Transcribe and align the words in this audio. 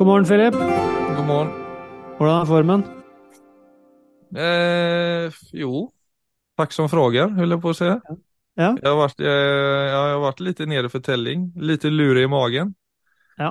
God 0.00 0.06
morgen, 0.06 0.24
Philip. 0.24 0.54
God 1.16 1.26
morgen. 1.26 1.48
Hvordan 2.16 2.38
er 2.40 2.46
formen? 2.48 2.82
Eh, 4.32 5.40
jo, 5.52 5.90
takk 6.56 6.72
som 6.72 6.88
frågar, 6.88 7.34
holder 7.36 7.58
jeg 7.58 7.60
på 7.60 7.74
å 7.74 7.76
si. 7.76 7.88
Ja. 8.56 8.70
Jag 8.80 8.86
har 8.86 8.96
vært, 8.96 9.20
jeg, 9.20 9.42
jag 9.90 9.98
har 9.98 10.22
vært 10.24 10.40
lite 10.46 10.68
nede 10.72 10.88
for 10.88 11.04
telling, 11.04 11.44
lite 11.52 11.92
lurig 11.92 12.24
i 12.24 12.32
magen. 12.32 12.72
Ja. 13.36 13.50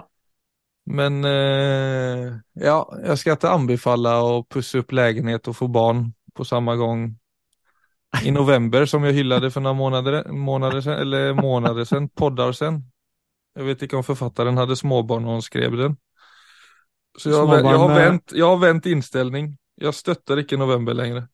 Men 0.89 1.21
eh, 1.29 2.33
ja, 2.65 2.79
jeg 2.97 3.21
skal 3.21 3.37
ikke 3.37 3.53
anbefale 3.53 4.17
å 4.17 4.41
pusse 4.49 4.81
opp 4.81 4.97
leilighet 4.97 5.53
og 5.53 5.59
få 5.61 5.69
barn 5.69 6.07
på 6.33 6.49
samme 6.49 6.79
gang 6.81 7.05
i 8.25 8.33
november 8.33 8.89
som 8.89 9.05
jeg 9.05 9.21
hyllet 9.21 9.51
for 9.53 9.61
noen 9.61 9.83
måneder, 9.85 10.23
måneder 10.33 10.81
sen, 10.81 10.97
eller 11.05 11.37
måneder 11.37 11.85
siden, 11.85 12.09
podder 12.09 12.57
siden. 12.57 12.87
Jeg 13.53 13.69
vet 13.69 13.85
ikke 13.85 14.01
om 14.01 14.13
forfatteren 14.15 14.57
hadde 14.57 14.81
småbarn 14.81 15.29
da 15.29 15.37
han 15.37 15.45
skrev 15.45 15.77
den. 15.85 16.01
Så 17.17 17.31
jeg, 17.31 17.39
Småbarn 17.39 17.65
jeg 17.65 17.79
har 17.79 17.89
med- 17.95 18.33
jeg 18.35 18.45
har 18.45 18.57
vänt 18.57 18.85
innstilling. 18.85 19.57
Jeg 19.79 19.93
støtter 19.93 20.37
ikke 20.43 20.57
november 20.59 20.93
lenger. 20.93 21.27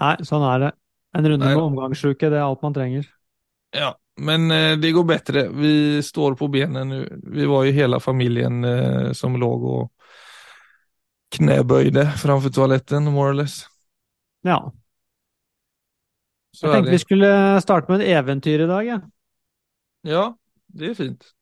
Nei, 0.00 0.16
sånn 0.22 0.42
er 0.54 0.58
det. 0.58 0.72
En 1.14 1.24
runde 1.24 1.46
Nei. 1.46 1.54
med 1.54 1.62
omgangsuke, 1.64 2.30
det 2.30 2.38
er 2.38 2.44
alt 2.44 2.62
man 2.62 2.74
trenger. 2.74 3.06
Ja, 3.74 3.94
men 4.18 4.50
eh, 4.50 4.76
det 4.76 4.92
går 4.94 5.04
bedre. 5.06 5.48
Vi 5.54 6.00
står 6.02 6.36
på 6.38 6.48
benen 6.50 6.88
nå. 6.88 7.00
Vi 7.34 7.46
var 7.46 7.64
jo 7.64 7.72
hele 7.72 8.00
familien 8.00 8.64
eh, 8.64 9.12
som 9.12 9.34
låg 9.38 9.64
og 9.64 9.90
knebøyde 11.34 12.06
framfor 12.20 12.52
toaletten, 12.54 13.10
more 13.10 13.30
or 13.30 13.34
less. 13.34 13.64
Ja. 14.44 14.60
Så 16.54 16.68
Jeg 16.68 16.76
tenkte 16.76 16.90
vi 16.94 16.98
skulle 17.02 17.30
starte 17.64 17.90
med 17.90 18.00
et 18.04 18.12
eventyr 18.14 18.62
i 18.62 18.70
dag, 18.70 18.86
jeg. 18.86 19.00
Ja, 20.06 20.34
det 20.70 20.90
er 20.90 20.94
fint. 20.94 21.32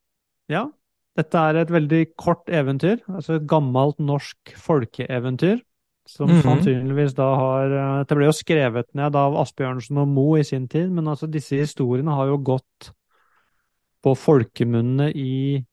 Ja. 0.49 0.71
Dette 1.17 1.37
er 1.37 1.59
et 1.61 1.69
veldig 1.73 2.03
kort 2.17 2.49
eventyr, 2.49 3.03
altså 3.13 3.37
et 3.37 3.47
gammelt 3.51 3.99
norsk 4.01 4.55
folkeeventyr. 4.57 5.61
Som 6.09 6.29
Mhm. 6.31 6.43
sannsynligvis 6.43 7.15
da 7.15 7.29
har 7.37 8.05
Det 8.05 8.17
ble 8.17 8.25
jo 8.27 8.33
skrevet 8.33 8.89
ned 8.95 9.15
av 9.15 9.37
Asbjørnsen 9.37 9.97
og 9.99 10.09
Moe 10.09 10.41
i 10.41 10.43
sin 10.43 10.67
tid, 10.69 10.91
men 10.91 11.05
altså 11.07 11.31
disse 11.31 11.55
historiene 11.57 12.11
har 12.11 12.27
jo 12.27 12.39
gått 12.39 12.91
på 14.03 14.17
folkemunne 14.19 15.13
i 15.15 15.65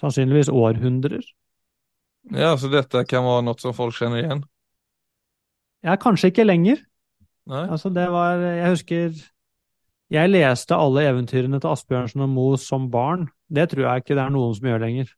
sannsynligvis 0.00 0.50
århundrer. 0.52 1.22
Ja, 2.30 2.54
så 2.56 2.70
dette 2.70 3.06
kan 3.08 3.24
være 3.24 3.44
noe 3.44 3.58
som 3.58 3.72
folk 3.72 3.94
kjenner 3.94 4.22
igjen? 4.22 4.44
Ja, 5.82 5.96
kanskje 5.96 6.30
ikke 6.30 6.44
lenger. 6.44 6.76
Nei. 7.46 7.66
Altså, 7.66 7.88
det 7.92 8.10
var 8.10 8.36
Jeg 8.36 8.70
husker 8.70 9.14
Jeg 10.10 10.30
leste 10.30 10.74
alle 10.76 11.00
eventyrene 11.08 11.60
til 11.60 11.70
Asbjørnsen 11.70 12.20
og 12.20 12.28
Moe 12.28 12.56
som 12.58 12.90
barn. 12.90 13.28
Det 13.52 13.68
tror 13.70 13.82
jeg 13.86 14.02
ikke 14.04 14.14
det 14.16 14.24
er 14.24 14.30
noen 14.34 14.54
som 14.54 14.68
gjør 14.70 14.80
lenger. 14.84 15.12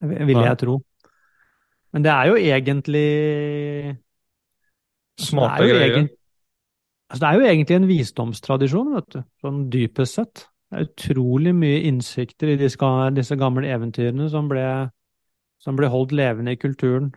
Vil 0.00 0.36
jeg 0.40 0.58
tro. 0.60 0.78
Men 1.92 2.04
det 2.06 2.12
er 2.12 2.28
jo 2.30 2.36
egentlig 2.38 3.06
altså, 5.18 5.30
Smarte 5.30 5.64
er 5.64 5.68
greier. 5.74 5.96
egent- 5.96 6.16
altså, 7.10 7.20
det 7.20 7.28
er 7.28 7.34
jo 7.40 7.46
egentlig 7.50 7.76
en 7.76 7.88
visdomstradisjon, 7.88 8.94
vet 8.94 9.08
du. 9.16 9.22
Sånn 9.42 9.58
dypest 9.72 10.14
sett. 10.20 10.46
Det 10.70 10.78
er 10.78 10.86
utrolig 10.86 11.52
mye 11.54 11.80
innsikter 11.88 12.52
i 12.52 12.56
disse, 12.60 12.78
disse 13.16 13.36
gamle 13.36 13.66
eventyrene 13.66 14.28
som 14.30 14.48
ble, 14.48 14.90
som 15.58 15.76
ble 15.76 15.88
holdt 15.90 16.12
levende 16.12 16.52
i 16.54 16.60
kulturen. 16.60 17.12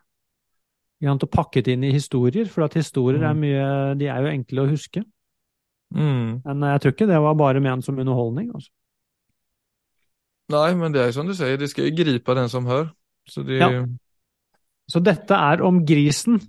Og 1.04 1.20
pakket 1.30 1.68
inn 1.68 1.84
i 1.84 1.92
historier, 1.92 2.46
for 2.48 2.64
at 2.64 2.74
historier 2.80 3.22
er 3.24 3.34
Mm. 3.34 3.40
mye 3.42 3.98
De 4.00 4.06
er 4.08 4.22
jo 4.22 4.28
enkle 4.32 4.62
å 4.64 4.70
huske. 4.72 5.04
Mm. 5.94 6.42
Men 6.46 6.60
jeg 6.62 6.82
tror 6.82 6.92
ikke 6.94 7.08
det 7.08 7.22
var 7.22 7.34
bare 7.36 7.60
ment 7.60 7.84
som 7.84 8.00
underholdning. 8.00 8.52
Altså. 8.56 8.70
Nej, 10.50 10.76
men 10.76 10.92
det 10.92 11.04
är 11.04 11.12
som 11.12 11.28
du 11.28 11.36
sier, 11.36 11.58
de 11.58 11.68
skal 11.68 11.88
jo 11.88 11.96
gripe 11.96 12.34
den 12.36 12.50
som 12.50 12.66
hører. 12.66 12.92
Så 13.30 13.44
de... 13.44 13.58
Ja. 13.58 13.86
Så 14.92 15.00
dette 15.00 15.34
er 15.34 15.62
om 15.64 15.86
grisen. 15.86 16.40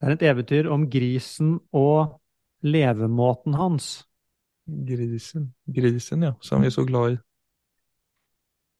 Det 0.00 0.08
er 0.08 0.16
et 0.16 0.22
eventyr 0.22 0.68
om 0.70 0.88
grisen 0.90 1.60
og 1.72 2.20
levemåten 2.62 3.54
hans. 3.54 4.04
grisen. 4.66 5.54
Grisen, 5.66 6.22
ja, 6.22 6.32
som 6.40 6.60
vi 6.60 6.66
er 6.66 6.74
så 6.74 6.84
glad 6.84 7.12
i. 7.12 7.18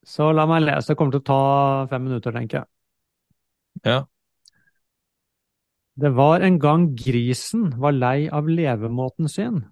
Så 0.04 0.32
la 0.32 0.46
meg 0.46 0.64
lese. 0.64 0.92
Det 0.92 0.96
kommer 0.98 1.14
til 1.14 1.22
å 1.22 1.26
ta 1.26 1.42
fem 1.90 2.02
minutter, 2.08 2.34
tenker 2.34 2.62
jeg. 2.62 2.66
Ja. 3.86 4.00
Det 5.94 6.10
var 6.16 6.40
en 6.40 6.58
gang 6.58 6.88
grisen 6.96 7.70
var 7.78 7.92
lei 7.92 8.28
av 8.32 8.48
levemåten 8.48 9.28
sin, 9.28 9.62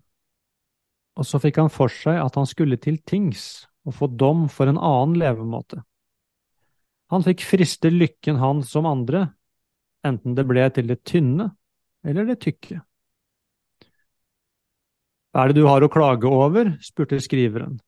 og 1.19 1.27
så 1.27 1.41
fikk 1.43 1.61
han 1.61 1.73
for 1.73 1.93
seg 1.93 2.21
at 2.21 2.37
han 2.39 2.49
skulle 2.49 2.79
til 2.81 3.01
tings 3.09 3.67
og 3.89 3.97
få 3.97 4.11
dom 4.21 4.47
for 4.53 4.71
en 4.71 4.79
annen 4.79 5.17
levemåte. 5.21 5.81
Han 7.11 7.25
fikk 7.27 7.43
friste 7.43 7.91
lykken 7.91 8.39
han 8.39 8.63
som 8.63 8.87
andre, 8.87 9.27
enten 10.07 10.37
det 10.37 10.47
ble 10.49 10.69
til 10.75 10.87
det 10.91 11.01
tynne 11.09 11.51
eller 12.07 12.29
det 12.29 12.39
tykke. 12.45 12.81
Hva 15.31 15.45
er 15.45 15.51
det 15.51 15.61
du 15.61 15.69
har 15.69 15.85
å 15.85 15.91
klage 15.91 16.31
over? 16.31 16.75
spurte 16.83 17.21
skriveren. 17.23 17.79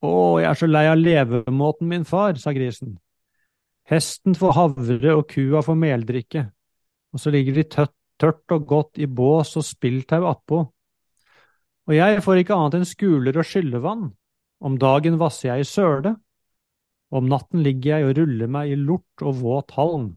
Å, 0.00 0.10
jeg 0.40 0.48
er 0.48 0.58
så 0.58 0.68
lei 0.70 0.86
av 0.88 0.98
levemåten 0.98 1.90
min, 1.90 2.06
far, 2.08 2.38
sa 2.40 2.54
grisen. 2.56 2.96
Hesten 3.90 4.36
får 4.38 4.56
havre 4.56 5.14
og 5.18 5.26
kua 5.30 5.60
får 5.66 5.78
meldrikke, 5.78 6.44
og 7.12 7.22
så 7.22 7.32
ligger 7.34 7.58
de 7.58 7.66
tørt, 7.68 7.94
tørt 8.20 8.54
og 8.54 8.66
godt 8.70 9.00
i 9.02 9.06
bås 9.06 9.56
og 9.60 9.66
spilltau 9.66 10.24
attpå. 10.30 10.62
Og 11.90 11.96
jeg 11.96 12.20
får 12.22 12.38
ikke 12.38 12.54
annet 12.54 12.76
enn 12.78 12.86
skuler 12.86 13.34
og 13.40 13.46
skyllevann, 13.50 14.10
om 14.62 14.76
dagen 14.78 15.16
vasser 15.18 15.48
jeg 15.48 15.64
i 15.64 15.66
søle, 15.66 16.12
om 17.10 17.26
natten 17.26 17.64
ligger 17.66 17.96
jeg 17.96 18.06
og 18.06 18.18
ruller 18.20 18.50
meg 18.54 18.70
i 18.70 18.76
lort 18.78 19.24
og 19.26 19.40
våt 19.40 19.74
halm. 19.74 20.12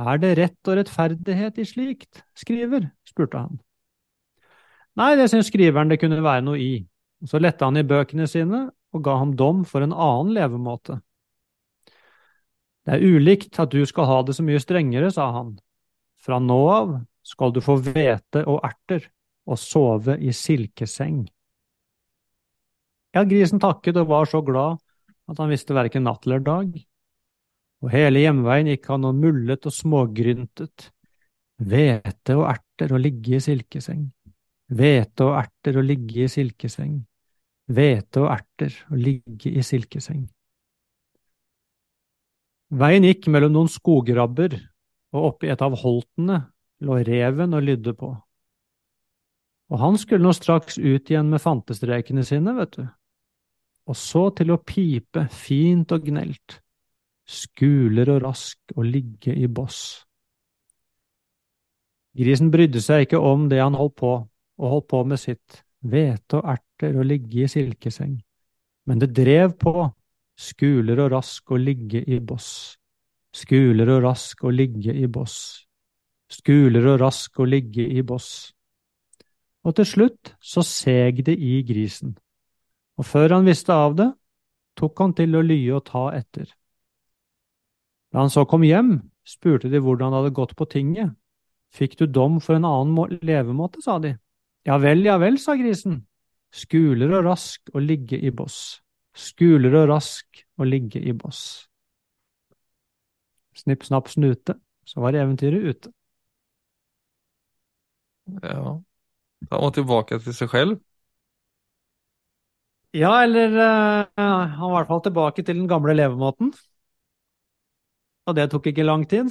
Er 0.00 0.16
det 0.22 0.30
rett 0.38 0.70
og 0.70 0.78
rettferdighet 0.78 1.60
i 1.60 1.66
slikt, 1.68 2.22
skriver? 2.32 2.86
spurte 3.04 3.42
han. 3.42 3.58
Nei, 4.96 5.10
det 5.20 5.28
syntes 5.28 5.50
skriveren 5.52 5.92
det 5.92 6.00
kunne 6.00 6.22
være 6.24 6.46
noe 6.46 6.56
i, 6.56 6.72
og 7.20 7.34
så 7.34 7.42
lette 7.42 7.68
han 7.68 7.76
i 7.76 7.84
bøkene 7.84 8.24
sine 8.30 8.62
og 8.96 9.04
ga 9.04 9.18
ham 9.20 9.36
dom 9.36 9.66
for 9.68 9.84
en 9.84 9.92
annen 9.92 10.32
levemåte. 10.38 11.02
Det 12.88 12.96
er 12.96 13.04
ulikt 13.04 13.60
at 13.60 13.76
du 13.76 13.84
skal 13.84 14.08
ha 14.08 14.22
det 14.24 14.38
så 14.38 14.46
mye 14.46 14.64
strengere, 14.64 15.12
sa 15.12 15.28
han. 15.36 15.52
Fra 16.24 16.40
nå 16.40 16.60
av 16.72 16.96
skal 17.28 17.52
du 17.52 17.60
få 17.60 17.76
hvete 17.84 18.46
og 18.48 18.64
erter 18.64 19.04
og 19.48 19.58
sove 19.60 20.18
i 20.20 20.34
silkeseng. 20.36 21.24
Ja, 23.16 23.24
grisen 23.24 23.60
takket 23.62 23.96
og 23.96 24.10
var 24.12 24.28
så 24.28 24.42
glad 24.44 24.78
at 25.28 25.40
han 25.40 25.50
visste 25.52 25.74
hverken 25.76 26.04
natt 26.06 26.26
eller 26.28 26.44
dag. 26.44 26.70
Og 27.84 27.92
hele 27.92 28.22
hjemveien 28.24 28.70
gikk 28.72 28.88
han 28.92 29.06
og 29.08 29.18
mullet 29.18 29.66
og 29.68 29.74
smågryntet. 29.74 30.90
Hvete 31.58 32.36
og 32.38 32.48
erter 32.52 32.94
og 32.94 33.02
ligge 33.02 33.36
i 33.38 33.42
silkeseng. 33.42 34.08
Hvete 34.68 35.26
og 35.26 35.38
erter 35.40 35.78
og 35.78 35.86
ligge 35.86 36.26
i 36.26 36.32
silkeseng. 36.32 36.98
Hvete 37.68 38.24
og 38.24 38.32
erter 38.34 38.74
og 38.90 39.00
ligge 39.00 39.52
i 39.52 39.64
silkeseng. 39.64 40.26
Veien 42.68 43.06
gikk 43.06 43.30
mellom 43.32 43.54
noen 43.54 43.70
skograbber, 43.72 44.52
og 45.16 45.30
oppi 45.30 45.48
et 45.48 45.62
av 45.64 45.72
holtene 45.80 46.42
lå 46.84 46.98
reven 47.08 47.56
og 47.56 47.64
lydde 47.64 47.94
på. 47.96 48.10
Og 49.68 49.80
han 49.82 49.98
skulle 50.00 50.24
nå 50.24 50.32
straks 50.32 50.78
ut 50.78 51.10
igjen 51.10 51.28
med 51.28 51.42
fantestrekene 51.44 52.24
sine, 52.24 52.54
vet 52.56 52.78
du. 52.78 52.86
Og 53.88 53.96
så 53.96 54.28
til 54.36 54.52
å 54.52 54.60
pipe 54.60 55.26
fint 55.32 55.92
og 55.92 56.04
gnelt, 56.08 56.58
skuler 57.28 58.08
og 58.14 58.22
rask 58.24 58.76
og 58.76 58.88
ligge 58.88 59.34
i 59.36 59.48
boss. 59.48 59.80
Grisen 62.18 62.50
brydde 62.50 62.80
seg 62.82 63.04
ikke 63.04 63.20
om 63.20 63.46
det 63.52 63.60
han 63.60 63.76
holdt 63.78 63.98
på, 64.00 64.12
og 64.58 64.72
holdt 64.72 64.88
på 64.90 65.04
med 65.06 65.20
sitt, 65.20 65.60
hvete 65.86 66.40
og 66.40 66.48
erter 66.50 66.96
og 66.98 67.06
ligge 67.06 67.44
i 67.44 67.50
silkeseng, 67.50 68.16
men 68.88 69.00
det 69.00 69.12
drev 69.14 69.54
på, 69.60 69.86
skuler 70.38 71.04
og 71.04 71.12
rask 71.12 71.52
og 71.54 71.62
ligge 71.62 72.02
i 72.02 72.18
boss, 72.24 72.78
skuler 73.34 73.90
og 73.96 74.02
rask 74.06 74.42
og 74.44 74.54
ligge 74.56 74.94
i 74.94 75.06
boss, 75.10 75.66
skuler 76.32 76.94
og 76.94 77.00
rask 77.04 77.38
og 77.38 77.52
ligge 77.52 77.86
i 77.86 78.02
boss. 78.02 78.50
Og 79.68 79.74
til 79.76 79.84
slutt 79.84 80.32
så 80.40 80.64
seg 80.64 81.20
det 81.26 81.34
i 81.36 81.60
grisen, 81.68 82.14
og 82.96 83.04
før 83.04 83.36
han 83.36 83.46
visste 83.46 83.74
av 83.76 83.98
det, 83.98 84.08
tok 84.78 85.02
han 85.02 85.12
til 85.18 85.36
å 85.36 85.44
lye 85.44 85.74
og 85.76 85.84
ta 85.90 86.06
etter. 86.16 86.48
Da 88.08 88.22
han 88.22 88.32
så 88.32 88.46
kom 88.48 88.64
hjem, 88.64 88.94
spurte 89.28 89.68
de 89.68 89.82
hvordan 89.84 90.14
det 90.14 90.22
hadde 90.22 90.36
gått 90.38 90.54
på 90.56 90.66
tinget. 90.72 91.12
Fikk 91.74 91.98
du 92.00 92.06
dom 92.08 92.38
for 92.40 92.56
en 92.56 92.64
annen 92.64 92.94
må 92.96 93.04
levemåte, 93.12 93.82
sa 93.84 93.98
de. 94.00 94.14
Ja 94.64 94.78
vel, 94.80 95.04
ja 95.04 95.18
vel, 95.20 95.36
sa 95.42 95.58
grisen. 95.58 96.00
Skuler 96.54 97.12
og 97.18 97.26
rask 97.28 97.68
å 97.76 97.82
ligge 97.82 98.16
i 98.16 98.32
boss. 98.32 98.80
Skuler 99.12 99.74
og 99.82 99.90
rask 99.92 100.44
å 100.56 100.64
ligge 100.64 101.02
i 101.02 101.12
boss. 101.12 101.68
Snipp, 103.58 103.84
snapp, 103.84 104.08
snute, 104.08 104.56
så 104.88 105.02
var 105.04 105.18
eventyret 105.18 105.68
ute. 105.68 105.92
Ja. 108.42 108.78
Han 109.50 109.64
var 109.64 109.74
tilbake 109.76 110.18
til 110.24 110.36
seg 110.36 110.52
selv? 110.52 110.78
Ja, 112.96 113.12
eller 113.22 113.52
uh, 113.52 114.06
han 114.16 114.64
var 114.64 114.72
i 114.72 114.76
hvert 114.78 114.90
fall 114.92 115.04
tilbake 115.04 115.44
til 115.44 115.60
den 115.60 115.68
gamle 115.70 115.94
levemåten. 115.96 116.52
Og 118.28 118.36
det 118.36 118.48
tok 118.52 118.68
ikke 118.70 118.86
lang 118.86 119.06
tid. 119.08 119.30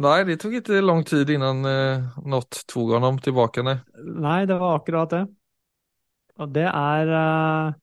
Nei, 0.00 0.22
det 0.24 0.38
tok 0.40 0.54
ikke 0.60 0.80
lang 0.80 1.02
tid 1.04 1.28
innan 1.34 1.60
eh, 1.68 2.06
något 2.24 2.62
tog 2.72 2.94
ham 2.96 3.18
tilbake, 3.20 3.60
nei. 3.66 3.76
Nei, 4.00 4.38
det 4.48 4.56
var 4.56 4.78
akkurat 4.78 5.12
det. 5.12 5.20
Og 6.40 6.54
det 6.54 6.64
er 6.64 7.12
uh... 7.12 7.74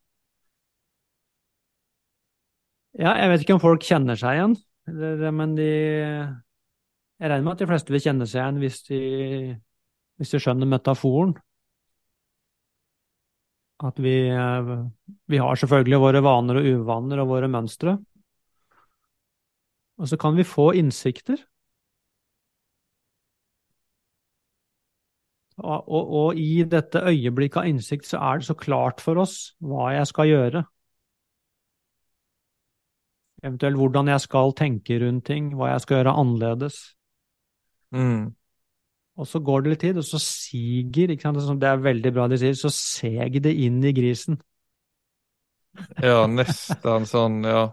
Ja, 2.97 3.13
jeg 3.21 3.29
vet 3.29 3.43
ikke 3.45 3.57
om 3.59 3.61
folk 3.61 3.85
kjenner 3.85 4.17
seg 4.17 4.39
igjen, 4.39 4.55
eller, 4.89 5.29
men 5.37 5.53
de 5.59 5.69
Jeg 7.17 7.31
regner 7.31 7.45
med 7.45 7.55
at 7.55 7.61
de 7.63 7.67
fleste 7.69 7.93
vil 7.93 8.03
kjenne 8.03 8.27
seg 8.29 8.43
igjen 8.43 8.59
hvis 8.61 8.79
de, 8.89 9.01
hvis 10.17 10.33
de 10.33 10.41
skjønner 10.41 10.69
metaforen. 10.69 11.33
At 13.87 13.97
vi, 14.01 14.15
vi 15.29 15.39
har 15.41 15.59
selvfølgelig 15.61 15.99
våre 16.01 16.21
vaner 16.25 16.59
og 16.61 16.69
uvaner 16.77 17.21
og 17.21 17.29
våre 17.33 17.49
mønstre. 17.49 17.97
Og 19.97 20.09
så 20.09 20.17
kan 20.21 20.37
vi 20.37 20.45
få 20.45 20.71
innsikter. 20.77 21.41
Og, 25.57 25.87
og, 25.89 26.09
og, 26.13 26.37
i 26.37 26.61
dette 26.69 27.01
øyeblikket 27.01 27.63
av 27.63 27.69
innsikt 27.69 28.05
så 28.05 28.19
er 28.21 28.37
det 28.37 28.45
så 28.45 28.53
klart 28.53 29.01
for 29.01 29.17
oss 29.23 29.55
hva 29.57 29.89
jeg 29.95 30.09
skal 30.09 30.29
gjøre. 30.29 30.61
Eventuelt 33.41 33.77
hvordan 33.77 34.13
jeg 34.13 34.21
skal 34.21 34.53
tenke 34.57 34.99
rundt 35.01 35.25
ting, 35.25 35.49
hva 35.57 35.71
jeg 35.73 35.81
skal 35.81 35.99
gjøre 35.99 36.13
annerledes. 36.21 36.77
Mm. 37.95 38.27
Og 39.17 39.25
så 39.25 39.41
går 39.41 39.63
det 39.63 39.71
litt 39.73 39.81
tid, 39.81 39.97
og 39.97 40.05
så 40.05 40.19
siger 40.21 41.13
ikke 41.13 41.25
sant? 41.25 41.61
Det 41.61 41.69
er 41.69 41.81
veldig 41.81 42.11
bra 42.13 42.27
de 42.29 42.37
sier, 42.37 42.57
så 42.57 42.69
seg 42.73 43.39
det 43.41 43.55
inn 43.65 43.79
i 43.85 43.93
grisen. 43.95 44.37
Ja, 46.01 46.25
nesten 46.29 47.07
sånn, 47.09 47.41
ja. 47.45 47.63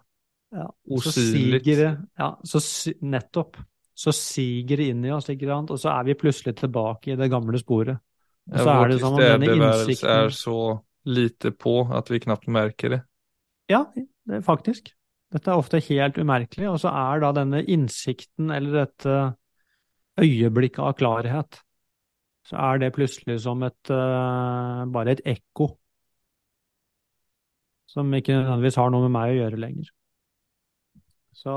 ja 0.55 0.67
Osynlig. 0.93 1.63
Ja, 1.69 2.35
så 2.45 2.63
nettopp. 3.05 3.61
Så 3.95 4.11
siger 4.17 4.81
det 4.81 4.89
inn 4.91 5.05
i 5.07 5.13
oss, 5.15 5.29
ikke 5.31 5.47
sant? 5.47 5.71
og 5.71 5.79
så 5.79 5.93
er 5.93 6.09
vi 6.09 6.17
plutselig 6.19 6.57
tilbake 6.59 7.13
i 7.13 7.19
det 7.21 7.29
gamle 7.31 7.61
sporet. 7.61 8.01
Og 8.51 8.59
så 8.59 8.67
ja, 8.67 8.81
er 8.81 8.91
det 8.91 8.99
som 9.01 9.15
om 9.15 9.23
denne 9.23 9.53
innsikten 9.55 10.11
er 10.11 10.35
så 10.35 10.59
lite 11.05 11.53
på 11.55 11.77
at 11.95 12.11
vi 12.11 12.21
knapt 12.25 12.49
merker 12.53 12.97
det. 12.97 13.01
Ja, 13.71 13.85
det 13.95 14.43
faktisk. 14.45 14.91
Dette 15.33 15.51
er 15.51 15.61
ofte 15.61 15.81
helt 15.87 16.19
umerkelig, 16.19 16.69
og 16.73 16.81
så 16.83 16.91
er 16.95 17.23
da 17.23 17.31
denne 17.39 17.63
innsikten 17.63 18.53
eller 18.55 18.85
dette 18.85 19.15
øyeblikket 20.21 20.83
av 20.85 20.97
klarhet, 20.99 21.61
så 22.45 22.59
er 22.61 22.83
det 22.83 22.95
plutselig 22.95 23.41
som 23.45 23.63
et 23.67 23.91
uh, 23.91 24.85
bare 24.93 25.17
et 25.17 25.25
ekko 25.35 25.73
som 27.95 28.11
ikke 28.17 28.35
nødvendigvis 28.35 28.79
har 28.81 28.91
noe 28.91 29.07
med 29.07 29.15
meg 29.15 29.33
å 29.33 29.37
gjøre 29.39 29.61
lenger. 29.63 29.93
Så 31.35 31.55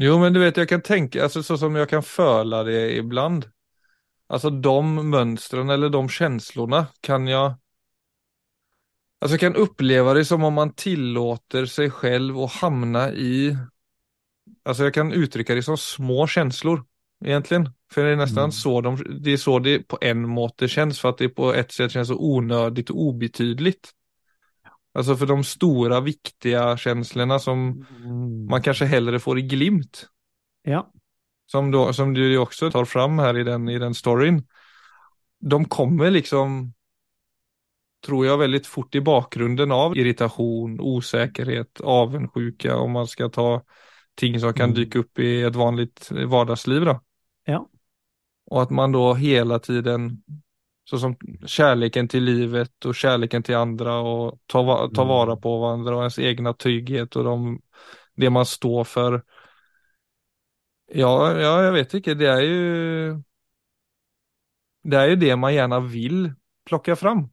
Jo, 0.00 0.14
men 0.20 0.32
du 0.32 0.38
vet, 0.40 0.56
jeg 0.56 0.70
kan 0.70 0.84
tenke, 0.84 1.20
altså 1.20 1.42
sånn 1.44 1.58
som 1.66 1.74
jeg 1.76 1.90
kan 1.90 2.04
føle 2.06 2.62
det 2.64 2.82
iblant. 2.96 3.48
Altså 4.32 4.52
de 4.54 4.76
mønstrene 5.12 5.74
eller 5.74 5.92
de 5.92 6.00
følelsene 6.08 6.86
kan 7.04 7.28
jeg 7.28 7.58
Alltså 9.22 9.36
jeg 9.36 9.42
kan 9.44 9.60
oppleve 9.62 10.16
det 10.16 10.24
som 10.26 10.42
om 10.42 10.56
man 10.58 10.72
tillater 10.74 11.68
seg 11.70 11.92
selv 11.94 12.40
å 12.42 12.48
hamne 12.50 13.04
i, 13.14 13.52
alltså 14.66 14.88
jag 14.88 14.96
kan 14.96 15.12
uttrykke 15.14 15.54
det 15.54 15.62
som 15.62 15.78
små 15.78 16.26
känslor 16.26 16.82
egentligen. 17.24 17.68
För 17.92 18.04
det 18.04 18.12
er 18.12 18.16
nästan 18.16 18.44
mm. 18.44 18.52
så 18.52 18.80
de, 18.80 19.20
det 19.20 19.32
är 19.32 19.36
så 19.36 19.58
det 19.58 19.78
på 19.88 19.98
en 20.00 20.28
måte 20.28 20.68
känns 20.68 21.00
för 21.00 21.08
att 21.08 21.18
det 21.18 21.28
på 21.28 21.54
ett 21.54 21.72
sätt 21.72 21.92
känns 21.92 22.08
så 22.08 22.16
onödigt 22.18 22.90
och 22.90 23.00
obetydligt. 23.00 23.90
Alltså 24.94 25.16
för 25.16 25.26
de 25.26 25.44
stora 25.44 26.00
viktiga 26.00 26.76
känslorna 26.76 27.38
som 27.38 27.86
mm. 28.04 28.46
man 28.46 28.62
kanske 28.62 28.84
hellre 28.84 29.18
får 29.18 29.38
i 29.38 29.42
glimt. 29.42 30.06
Ja. 30.62 30.92
Som, 31.46 31.70
då, 31.70 31.92
som 31.92 32.14
du 32.14 32.38
också 32.38 32.70
tar 32.70 32.84
fram 32.84 33.18
här 33.18 33.38
i 33.38 33.44
den, 33.44 33.68
i 33.68 33.78
den 33.78 33.94
storyn. 33.94 34.46
De 35.40 35.64
kommer 35.64 36.10
liksom 36.10 36.72
tror 38.06 38.26
jag 38.26 38.38
väldigt 38.38 38.66
fort 38.66 38.94
i 38.94 39.00
bakgrunden 39.00 39.72
av 39.72 39.96
irritation, 39.96 40.80
osäkerhet, 40.80 41.80
avundsjuka 41.80 42.76
om 42.76 42.90
man 42.90 43.06
ska 43.06 43.28
ta 43.28 43.62
ting 44.14 44.40
som 44.40 44.54
kan 44.54 44.64
mm. 44.64 44.74
dyka 44.74 44.98
upp 44.98 45.18
i 45.18 45.42
ett 45.42 45.56
vanligt 45.56 46.10
vardagsliv. 46.26 46.84
Då. 46.84 47.00
Och 48.52 48.62
att 48.62 48.70
man 48.70 48.92
då 48.92 49.14
hela 49.14 49.58
tiden, 49.58 50.22
så 50.84 50.98
som 50.98 51.16
kärleken 51.46 52.08
till 52.08 52.24
livet 52.24 52.84
och 52.84 52.94
kärleken 52.94 53.42
till 53.42 53.56
andra 53.56 53.98
och 53.98 54.40
ta, 54.46 54.90
ta 54.94 55.02
mm. 55.02 55.08
vara 55.08 55.36
på 55.36 55.58
varandra 55.58 55.96
och 55.96 56.02
ens 56.02 56.18
egna 56.18 56.52
trygghet 56.52 57.16
och 57.16 57.24
de, 57.24 57.60
det 58.14 58.30
man 58.30 58.46
står 58.46 58.84
för. 58.84 59.22
Ja, 60.92 61.40
ja, 61.40 61.62
jag 61.62 61.72
vet 61.72 61.94
inte, 61.94 62.14
det 62.14 62.26
är 62.26 62.40
ju 62.40 63.22
det 64.82 64.96
är 64.96 65.08
ju 65.08 65.16
det 65.16 65.36
man 65.36 65.54
gärna 65.54 65.80
vill 65.80 66.32
plocka 66.64 66.96
fram. 66.96 67.28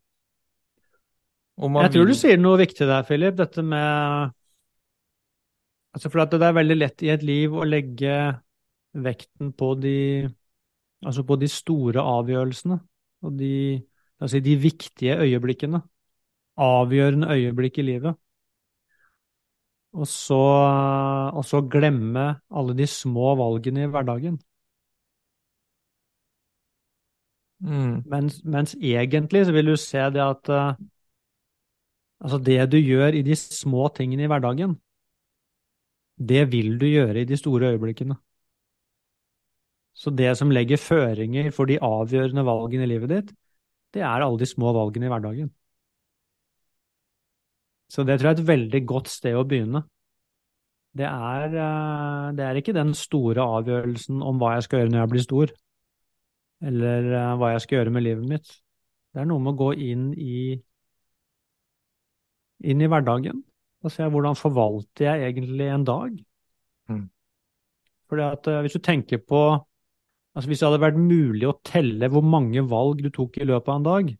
Jeg 1.59 1.91
tror 1.91 2.05
du 2.07 2.15
sier 2.15 2.37
noe 2.39 2.57
viktig 2.57 2.87
der, 2.87 3.03
Philip. 3.03 3.35
Dette 3.35 3.59
med 3.61 4.31
Altså, 5.91 6.07
for 6.07 6.23
det 6.23 6.45
er 6.45 6.53
veldig 6.55 6.75
lett 6.77 7.03
i 7.03 7.09
et 7.11 7.23
liv 7.25 7.51
å 7.51 7.65
legge 7.67 8.39
vekten 8.93 9.51
på 9.51 9.75
de 9.75 10.29
Altså 11.05 11.23
på 11.23 11.37
de 11.39 11.47
store 11.47 12.03
avgjørelsene 12.03 12.79
og 13.23 13.37
de, 13.39 13.53
si, 14.27 14.41
de 14.43 14.55
viktige 14.59 15.17
øyeblikkene. 15.23 15.81
Avgjørende 16.59 17.31
øyeblikk 17.31 17.79
i 17.79 17.87
livet. 17.87 18.15
Og 19.93 20.07
så, 20.07 20.43
og 21.33 21.45
så 21.45 21.61
glemme 21.61 22.35
alle 22.51 22.75
de 22.77 22.87
små 22.87 23.33
valgene 23.39 23.87
i 23.87 23.89
hverdagen. 23.89 24.37
Mm. 27.59 28.03
Mens, 28.07 28.43
mens, 28.43 28.75
egentlig 28.75 29.45
så 29.45 29.51
vil 29.51 29.71
du 29.71 29.75
se 29.75 29.97
det 29.97 30.23
at 30.23 30.77
Altså, 32.19 32.37
det 32.37 32.71
du 32.71 32.77
gjør 32.77 33.15
i 33.15 33.21
de 33.23 33.35
små 33.35 33.87
tingene 33.95 34.25
i 34.25 34.27
hverdagen, 34.27 34.75
det 36.19 36.51
vil 36.51 36.73
du 36.79 36.85
gjøre 36.85 37.21
i 37.21 37.27
de 37.27 37.37
store 37.39 37.71
øyeblikkene. 37.71 38.17
Så 39.99 40.13
det 40.15 40.31
som 40.39 40.51
legger 40.53 40.79
føringer 40.79 41.51
for 41.51 41.67
de 41.67 41.79
avgjørende 41.83 42.45
valgene 42.47 42.85
i 42.85 42.91
livet 42.93 43.11
ditt, 43.11 43.31
det 43.93 44.03
er 44.05 44.23
alle 44.23 44.39
de 44.39 44.47
små 44.47 44.71
valgene 44.75 45.09
i 45.09 45.11
hverdagen. 45.11 45.49
Så 47.89 48.05
det 48.05 48.19
tror 48.19 48.29
jeg 48.29 48.37
er 48.37 48.41
et 48.43 48.51
veldig 48.51 48.81
godt 48.87 49.09
sted 49.11 49.35
å 49.35 49.47
begynne. 49.49 49.83
Det 50.95 51.05
er, 51.05 51.45
eh, 51.51 52.31
det 52.37 52.45
er 52.45 52.59
ikke 52.59 52.73
den 52.77 52.93
store 52.97 53.43
avgjørelsen 53.57 54.23
om 54.25 54.39
hva 54.39 54.55
jeg 54.55 54.65
skal 54.65 54.79
gjøre 54.79 54.93
når 54.93 55.03
jeg 55.03 55.11
blir 55.13 55.25
stor, 55.25 55.53
eller 56.69 57.11
eh, 57.19 57.35
hva 57.41 57.51
jeg 57.53 57.65
skal 57.65 57.79
gjøre 57.79 57.93
med 57.97 58.05
livet 58.05 58.29
mitt. 58.29 58.55
Det 59.13 59.21
er 59.21 59.29
noe 59.29 59.41
med 59.41 59.55
å 59.55 59.61
gå 59.63 59.69
inn 59.89 60.09
i 60.13 60.39
inn 62.59 62.83
i 62.83 62.89
hverdagen 62.91 63.39
og 63.83 63.93
se 63.93 64.03
hvordan 64.03 64.35
forvalter 64.35 65.07
jeg 65.07 65.31
egentlig 65.31 65.69
en 65.71 65.85
dag. 65.87 66.17
Mm. 66.91 67.05
Fordi 68.09 68.25
at 68.25 68.47
uh, 68.47 68.61
Hvis 68.61 68.75
du 68.75 68.79
tenker 68.83 69.21
på 69.23 69.41
altså 70.39 70.49
Hvis 70.53 70.61
det 70.61 70.69
hadde 70.69 70.83
vært 70.85 70.99
mulig 71.03 71.47
å 71.49 71.57
telle 71.67 72.07
hvor 72.11 72.23
mange 72.23 72.63
valg 72.71 73.01
du 73.03 73.09
tok 73.11 73.41
i 73.41 73.47
løpet 73.47 73.71
av 73.73 73.79
en 73.81 73.87
dag, 73.87 74.11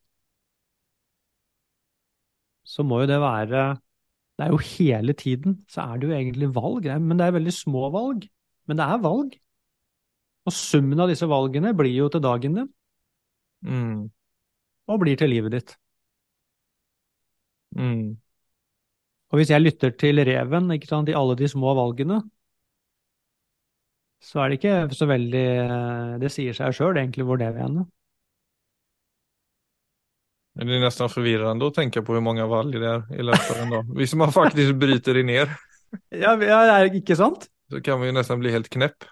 så 2.68 2.84
må 2.84 3.00
jo 3.02 3.10
det 3.10 3.20
være 3.24 3.62
Det 4.36 4.46
er 4.46 4.52
jo 4.52 4.60
hele 4.62 5.16
tiden 5.16 5.56
så 5.72 5.86
er 5.88 6.00
det 6.00 6.10
jo 6.10 6.16
egentlig 6.18 6.50
valg, 6.56 6.90
men 7.02 7.20
det 7.20 7.26
er 7.28 7.36
veldig 7.36 7.54
små 7.56 7.88
valg. 7.92 8.28
Men 8.68 8.80
det 8.80 8.86
er 8.86 9.02
valg. 9.04 9.34
Og 10.48 10.56
summen 10.56 11.02
av 11.04 11.10
disse 11.12 11.28
valgene 11.28 11.74
blir 11.76 11.92
jo 11.92 12.08
til 12.12 12.24
dagen 12.24 12.56
din. 12.56 12.70
Mm. 13.68 14.08
Og 14.88 15.02
blir 15.02 15.20
til 15.20 15.32
livet 15.34 15.56
ditt. 15.58 15.74
Mm. 17.76 18.16
Og 19.30 19.42
hvis 19.42 19.52
jeg 19.52 19.62
lytter 19.62 19.92
til 20.00 20.24
reven 20.26 20.72
ikke 20.74 20.88
sant, 20.90 21.12
i 21.12 21.18
alle 21.18 21.36
de 21.38 21.52
små 21.52 21.76
valgene, 21.78 22.22
så 24.30 24.44
er 24.44 24.52
det 24.52 24.60
ikke 24.60 24.76
så 24.94 25.08
veldig 25.10 25.48
Det 26.22 26.30
sier 26.30 26.54
seg 26.54 26.76
sjøl 26.78 27.00
egentlig 27.02 27.26
hvor 27.26 27.40
det 27.42 27.50
vil 27.56 27.66
ende. 27.66 27.86
Det 30.60 30.68
er 30.76 30.84
nesten 30.84 31.10
forvirrende 31.10 31.70
å 31.70 31.74
tenke 31.74 32.04
på 32.04 32.14
hvor 32.14 32.24
mange 32.26 32.46
valg 32.50 32.76
det 32.76 32.90
er 32.90 33.06
i 33.16 33.26
løpet 33.26 33.54
av 33.56 33.62
en 33.64 33.74
dag. 33.78 33.92
Hvis 33.98 34.14
man 34.20 34.34
faktisk 34.36 34.78
bryter 34.82 35.20
det 35.22 35.26
ned. 35.32 35.56
Ja, 36.14 36.36
ja, 36.38 36.84
ikke 36.86 37.16
sant? 37.18 37.48
Så 37.74 37.80
kan 37.82 37.98
vi 37.98 38.12
jo 38.12 38.14
nesten 38.14 38.38
bli 38.38 38.52
helt 38.54 38.68
knepp. 38.70 39.08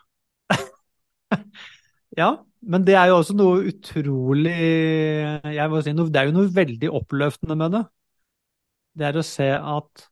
ja, 2.22 2.28
men 2.62 2.84
det 2.86 2.94
er 2.94 3.08
jo 3.10 3.16
også 3.18 3.34
noe 3.34 3.64
utrolig 3.72 4.54
jeg 4.54 5.72
må 5.72 5.82
si, 5.82 5.96
Det 5.98 6.22
er 6.22 6.30
jo 6.30 6.36
noe 6.36 6.52
veldig 6.54 6.92
oppløftende 7.00 7.58
med 7.58 7.74
det 7.80 7.82
det 8.98 9.10
er 9.10 9.20
å 9.20 9.26
se 9.26 9.50
at 9.56 10.08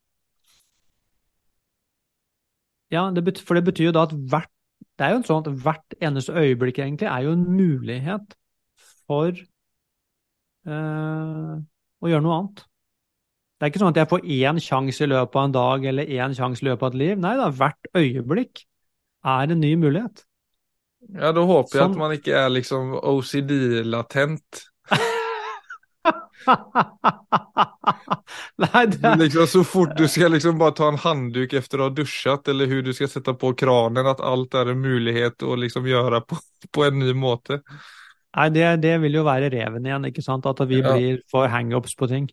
Ja, 2.93 3.07
det 3.11 3.23
betyr, 3.25 3.43
for 3.43 3.57
det 3.57 3.65
betyr 3.65 3.89
jo 3.89 3.95
da 3.95 4.05
at 4.05 4.13
hvert 4.13 4.51
Det 4.95 5.05
er 5.05 5.11
jo 5.11 5.19
en 5.19 5.27
sånn 5.27 5.43
at 5.43 5.63
hvert 5.65 5.95
eneste 5.99 6.35
øyeblikk 6.39 6.79
egentlig 6.79 7.09
er 7.11 7.25
jo 7.25 7.33
en 7.35 7.43
mulighet 7.51 8.35
for 9.05 9.35
uh, 10.69 11.55
å 11.59 12.11
gjøre 12.11 12.25
noe 12.25 12.37
annet. 12.39 12.63
Det 13.55 13.65
er 13.67 13.71
ikke 13.71 13.81
sånn 13.81 13.93
at 13.93 13.99
jeg 14.01 14.11
får 14.11 14.29
én 14.35 14.61
sjanse 14.63 15.03
i 15.03 15.09
løpet 15.11 15.35
av 15.39 15.45
en 15.47 15.55
dag 15.55 15.85
eller 15.91 16.15
én 16.15 16.35
sjanse 16.35 16.63
i 16.63 16.67
løpet 16.69 16.87
av 16.87 16.93
et 16.93 17.01
liv. 17.01 17.19
Nei 17.23 17.35
da, 17.39 17.49
hvert 17.55 17.91
øyeblikk 17.95 18.63
er 19.25 19.51
en 19.51 19.61
ny 19.63 19.73
mulighet. 19.79 20.25
Ja, 21.13 21.31
da 21.35 21.43
håper 21.45 21.77
jeg 21.77 21.83
Sånn- 21.83 21.95
at 21.95 22.01
man 22.01 22.15
ikke 22.15 22.33
er 22.39 22.49
liksom 22.51 22.95
OCD-latent. 22.99 24.65
Nei, 28.57 28.85
det 28.85 29.15
Liksom 29.19 29.47
så 29.47 29.63
fort 29.63 29.97
du 29.97 30.07
skal 30.07 30.31
liksom 30.35 30.57
bare 30.59 30.75
ta 30.77 30.87
en 30.91 30.99
handduk 31.01 31.53
efter 31.57 31.81
å 31.81 31.89
ha 31.89 31.93
dusjet, 31.95 32.47
eller 32.51 32.69
hur 32.71 32.83
du 32.85 32.91
skal 32.93 33.09
sette 33.11 33.33
på 33.37 33.53
kranen, 33.57 34.07
at 34.07 34.21
alt 34.23 34.53
er 34.57 34.71
en 34.73 34.81
mulighet 34.81 35.43
å 35.43 35.55
liksom 35.59 35.87
gjøre 35.89 36.21
på, 36.29 36.37
på 36.75 36.85
en 36.87 36.99
ny 37.01 37.13
måte. 37.17 37.61
Nei, 38.35 38.49
det, 38.51 38.65
det 38.83 38.97
vil 39.03 39.19
jo 39.21 39.25
være 39.27 39.49
reven 39.53 39.85
igjen, 39.87 40.09
ikke 40.11 40.25
sant? 40.25 40.47
At 40.49 40.59
vi 40.67 40.81
Ja. 40.81 40.95
blir 40.95 41.21
for 41.31 41.47
hangups 41.51 41.95
på 41.95 42.09
ting. 42.11 42.29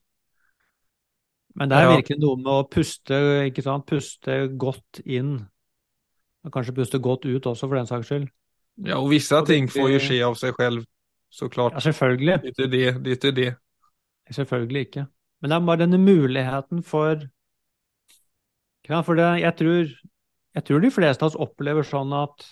Men 1.54 1.68
det 1.68 1.78
er 1.78 1.84
Ja. 1.84 1.96
virkelig 1.96 2.18
noe 2.18 2.36
med 2.40 2.52
å 2.52 2.68
puste, 2.70 3.18
ikke 3.46 3.62
sant? 3.62 3.86
Puste 3.86 4.48
godt 4.58 5.02
inn. 5.04 5.46
Og 6.42 6.50
kanskje 6.50 6.74
puste 6.74 6.98
godt 6.98 7.26
ut 7.28 7.44
også, 7.46 7.68
for 7.68 7.76
den 7.76 7.86
saks 7.86 8.08
skyld. 8.08 8.28
Ja, 8.82 8.96
og 8.98 9.10
visse 9.12 9.36
ting 9.46 9.68
får 9.70 9.92
jo 9.92 9.98
skje 10.02 10.22
av 10.26 10.34
seg 10.40 10.56
selv, 10.58 10.86
så 11.30 11.46
klart. 11.52 11.76
Ja, 11.76 11.84
selvfølgelig. 11.92 12.40
Det 12.42 12.48
er 12.48 12.56
ikke 12.56 12.70
det, 12.72 12.86
det 13.04 13.12
er 13.12 13.16
ikke 13.20 13.34
det. 13.36 13.50
Selvfølgelig 14.30 14.86
ikke. 14.86 15.06
Men 15.42 15.50
det 15.50 15.56
er 15.56 15.66
bare 15.66 15.82
denne 15.82 15.98
muligheten 15.98 16.82
for 16.86 17.24
ja. 18.88 19.00
For 19.02 19.18
det, 19.18 19.28
jeg, 19.42 19.54
tror, 19.58 19.90
jeg 20.54 20.64
tror 20.66 20.82
de 20.82 20.90
fleste 20.94 21.24
av 21.24 21.32
oss 21.32 21.38
opplever 21.38 21.86
sånn 21.86 22.14
at 22.14 22.46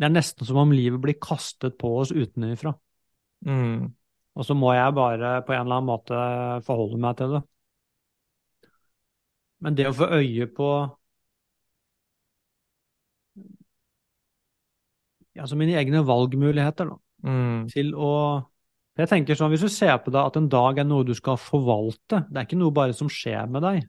det 0.00 0.08
er 0.08 0.14
nesten 0.14 0.48
som 0.48 0.60
om 0.62 0.72
livet 0.72 1.00
blir 1.02 1.18
kastet 1.20 1.76
på 1.80 1.90
oss 2.00 2.12
utenfra. 2.12 2.72
Mm. 3.44 3.92
Og 4.32 4.46
så 4.48 4.56
må 4.56 4.72
jeg 4.72 4.96
bare 4.96 5.42
på 5.44 5.52
en 5.52 5.66
eller 5.66 5.78
annen 5.78 5.90
måte 5.90 6.18
forholde 6.66 7.00
meg 7.00 7.18
til 7.20 7.36
det. 7.36 7.42
Men 9.62 9.76
det 9.78 9.86
å 9.90 9.94
få 9.94 10.08
øye 10.16 10.48
på 10.50 10.70
altså 15.42 15.56
mine 15.56 15.76
egne 15.80 16.02
valgmuligheter, 16.06 16.90
da, 16.90 16.98
Mm. 17.22 17.68
til 17.70 17.94
å 17.94 18.48
Jeg 19.00 19.08
tenker 19.08 19.38
sånn, 19.38 19.52
Hvis 19.54 19.64
du 19.64 19.72
ser 19.72 19.96
på 20.04 20.12
deg 20.12 20.20
at 20.20 20.36
en 20.36 20.50
dag 20.52 20.82
er 20.82 20.84
noe 20.84 21.06
du 21.08 21.14
skal 21.16 21.38
forvalte, 21.40 22.26
det 22.28 22.38
er 22.38 22.46
ikke 22.48 22.60
noe 22.60 22.74
bare 22.76 22.96
som 22.96 23.08
skjer 23.12 23.48
med 23.48 23.64
deg. 23.64 23.86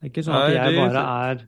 Det 0.00 0.08
er 0.08 0.12
ikke 0.12 0.24
sånn 0.26 0.38
at 0.40 0.54
jeg 0.56 0.78
bare 0.80 1.04
er 1.06 1.42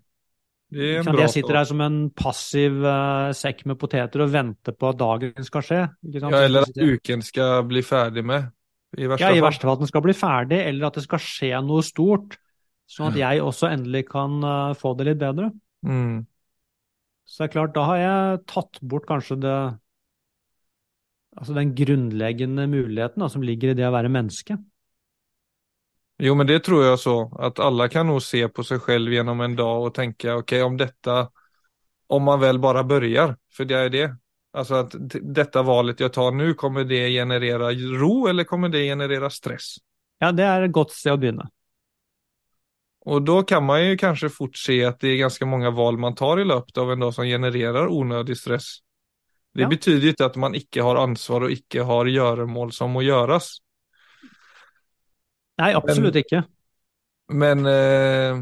sant? 1.02 1.20
Jeg 1.20 1.32
sitter 1.34 1.58
her 1.58 1.68
som 1.68 1.82
en 1.84 1.98
passiv 2.16 2.78
uh, 2.80 3.32
sekk 3.36 3.66
med 3.68 3.78
poteter 3.80 4.22
og 4.24 4.30
venter 4.32 4.76
på 4.76 4.88
at 4.92 5.00
dagen 5.00 5.46
skal 5.48 5.66
skje. 5.66 5.80
Ja, 6.14 6.30
eller 6.38 6.68
at 6.68 6.78
uken 6.78 7.24
skal 7.26 7.66
bli 7.68 7.82
ferdig 7.84 8.24
med. 8.28 8.48
I 8.96 9.08
verste 9.08 9.28
Ja, 9.28 9.36
I 9.36 9.44
verste 9.44 9.66
fall 9.66 9.76
at 9.76 9.84
den 9.84 9.90
skal 9.90 10.04
bli 10.04 10.14
ferdig, 10.16 10.60
eller 10.68 10.88
at 10.88 10.96
det 11.00 11.04
skal 11.04 11.20
skje 11.24 11.52
noe 11.64 11.84
stort, 11.84 12.38
sånn 12.88 13.12
at 13.12 13.20
jeg 13.20 13.44
også 13.44 13.70
endelig 13.72 14.06
kan 14.12 14.40
uh, 14.44 14.72
få 14.78 14.94
det 14.96 15.10
litt 15.10 15.20
bedre. 15.20 15.50
Mm. 15.84 16.22
Så 17.28 17.42
det 17.42 17.48
er 17.48 17.54
klart, 17.56 17.74
da 17.76 17.86
har 17.88 18.00
jeg 18.00 18.42
tatt 18.52 18.80
bort 18.84 19.08
kanskje 19.08 19.40
det 19.40 19.58
Altså 21.36 21.54
den 21.56 21.72
grunnleggende 21.74 22.66
muligheten 22.68 23.24
da, 23.24 23.28
som 23.32 23.44
ligger 23.44 23.72
i 23.72 23.76
det 23.78 23.86
å 23.88 23.94
være 23.94 24.12
menneske. 24.12 24.58
Jo, 26.22 26.34
men 26.38 26.46
det 26.46 26.60
tror 26.66 26.84
jeg 26.84 26.98
så. 27.02 27.16
At 27.40 27.60
alle 27.62 27.88
kan 27.90 28.06
nå 28.06 28.18
se 28.22 28.44
på 28.52 28.64
seg 28.66 28.82
selv 28.84 29.14
gjennom 29.14 29.40
en 29.42 29.56
dag 29.58 29.86
og 29.86 29.94
tenke, 29.96 30.36
ok, 30.42 30.52
om 30.62 30.76
dette, 30.78 31.16
om 32.12 32.28
man 32.28 32.42
vel 32.42 32.60
bare 32.62 32.84
begynner, 32.86 33.34
for 33.50 33.68
det 33.68 33.78
er 33.78 33.90
det. 33.94 34.10
Altså 34.52 34.82
at 34.84 34.94
dette 35.08 35.64
valet 35.64 36.04
jeg 36.04 36.12
tar 36.12 36.34
nå, 36.36 36.52
kommer 36.60 36.84
det 36.84 37.06
generere 37.14 37.72
ro, 37.96 38.12
eller 38.28 38.44
kommer 38.44 38.68
det 38.68 38.84
generere 38.84 39.32
stress? 39.32 39.78
Ja, 40.20 40.30
det 40.30 40.44
er 40.46 40.68
et 40.68 40.76
godt 40.76 40.92
sted 40.94 41.16
å 41.16 41.18
begynne. 41.18 41.48
Og 43.10 43.24
da 43.26 43.40
kan 43.42 43.64
man 43.66 43.80
jo 43.82 43.98
kanskje 43.98 44.30
fort 44.30 44.58
se 44.60 44.76
at 44.86 45.00
det 45.02 45.16
er 45.16 45.24
ganske 45.24 45.46
mange 45.48 45.72
valg 45.74 45.98
man 45.98 46.14
tar 46.14 46.38
i 46.38 46.46
løpet 46.46 46.76
av 46.78 46.92
en 46.92 47.02
dag 47.02 47.14
som 47.16 47.26
genererer 47.26 47.90
onødig 47.90 48.36
stress. 48.38 48.76
Det 49.54 49.62
Ja. 49.62 49.68
jo 49.68 50.12
ikke 50.12 50.24
at 50.24 50.36
man 50.36 50.54
ikke 50.54 50.82
har 50.82 50.96
ansvar 50.96 51.44
og 51.44 51.50
ikke 51.52 51.84
har 51.84 52.08
gjøremål 52.08 52.72
som 52.72 52.90
må 52.90 53.02
gjøres. 53.04 53.60
Nei, 55.60 55.74
absolutt 55.76 56.16
ikke. 56.16 56.42
Men 57.28 57.66
eh, 57.66 58.38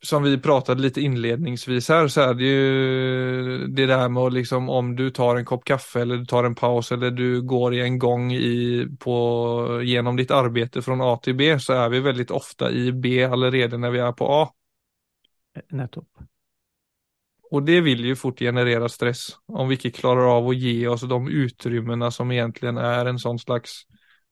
som 0.00 0.22
vi 0.22 0.38
pratet 0.38 0.80
litt 0.80 0.96
innledningsvis 0.96 1.88
her, 1.90 2.08
så 2.08 2.28
er 2.28 2.34
det 2.38 2.48
jo 2.50 3.66
det 3.74 3.86
der 3.90 4.08
med 4.08 4.22
å 4.22 4.32
liksom 4.34 4.68
om 4.70 4.92
du 4.96 5.08
tar 5.14 5.38
en 5.38 5.46
kopp 5.48 5.64
kaffe 5.66 6.02
eller 6.02 6.22
du 6.22 6.26
tar 6.28 6.46
en 6.46 6.54
paus 6.58 6.92
eller 6.92 7.10
du 7.10 7.42
går 7.42 7.74
i 7.74 7.80
en 7.86 7.98
gang 7.98 8.32
i, 8.34 8.86
på, 9.00 9.16
gjennom 9.86 10.18
ditt 10.18 10.34
arbeid 10.34 10.78
fra 10.84 10.98
A 11.06 11.12
til 11.22 11.38
B 11.38 11.50
så 11.58 11.80
er 11.84 11.94
vi 11.94 12.02
veldig 12.04 12.28
ofte 12.34 12.70
i 12.70 12.90
B 12.92 13.20
allerede 13.26 13.78
når 13.78 13.94
vi 13.94 14.02
er 14.06 14.18
på 14.18 14.30
A. 14.42 14.42
Nettopp. 15.74 16.28
Och 17.50 17.62
det 17.62 17.80
vil 17.80 18.04
jo 18.04 18.16
fort 18.16 18.38
generere 18.38 18.88
stress 18.92 19.30
om 19.46 19.68
vi 19.68 19.78
ikke 19.78 19.94
klarer 20.00 20.28
av 20.28 20.48
å 20.48 20.52
gi 20.52 20.82
oss 20.86 21.06
de 21.08 21.18
utrymmene 21.44 22.10
som 22.12 22.28
egentlig 22.32 22.74
er 22.76 23.08
en 23.08 23.20
sånn 23.20 23.40
slags 23.40 23.84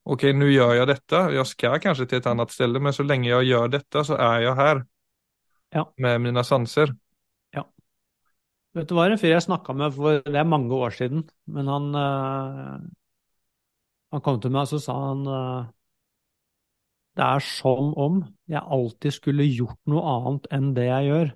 Ok, 0.07 0.29
nå 0.39 0.47
gjør 0.47 0.77
jeg 0.77 0.87
dette, 0.87 1.21
jeg 1.35 1.51
skal 1.51 1.81
kanskje 1.83 2.05
til 2.07 2.21
et 2.21 2.27
annet 2.31 2.53
sted, 2.55 2.77
men 2.79 2.95
så 2.95 3.03
lenge 3.03 3.27
jeg 3.27 3.49
gjør 3.49 3.73
dette, 3.73 4.05
så 4.07 4.15
er 4.15 4.45
jeg 4.45 4.55
her. 4.55 4.83
Ja. 5.75 5.83
Med 5.99 6.21
mine 6.23 6.45
sanser. 6.47 6.93
Vet 8.77 8.91
du 8.91 8.97
hva, 8.97 9.07
en 9.09 9.17
fyr 9.17 9.33
jeg 9.33 9.45
snakka 9.47 9.73
med 9.73 9.95
for 9.97 10.21
det 10.21 10.37
er 10.37 10.49
mange 10.49 10.77
år 10.77 10.93
siden, 10.93 11.25
men 11.49 11.73
han 11.73 11.89
eh, 11.97 12.77
Han 14.13 14.23
kom 14.23 14.39
til 14.41 14.53
meg 14.53 14.67
og 14.67 14.71
så 14.71 14.81
sa 14.85 14.97
han 15.01 15.23
eh, 15.27 15.71
Det 17.17 17.25
er 17.25 17.45
som 17.47 17.95
om 17.97 18.21
jeg 18.53 18.61
alltid 18.77 19.17
skulle 19.17 19.49
gjort 19.49 19.81
noe 19.89 20.05
annet 20.13 20.49
enn 20.53 20.75
det 20.77 20.87
jeg 20.91 21.09
gjør. 21.09 21.33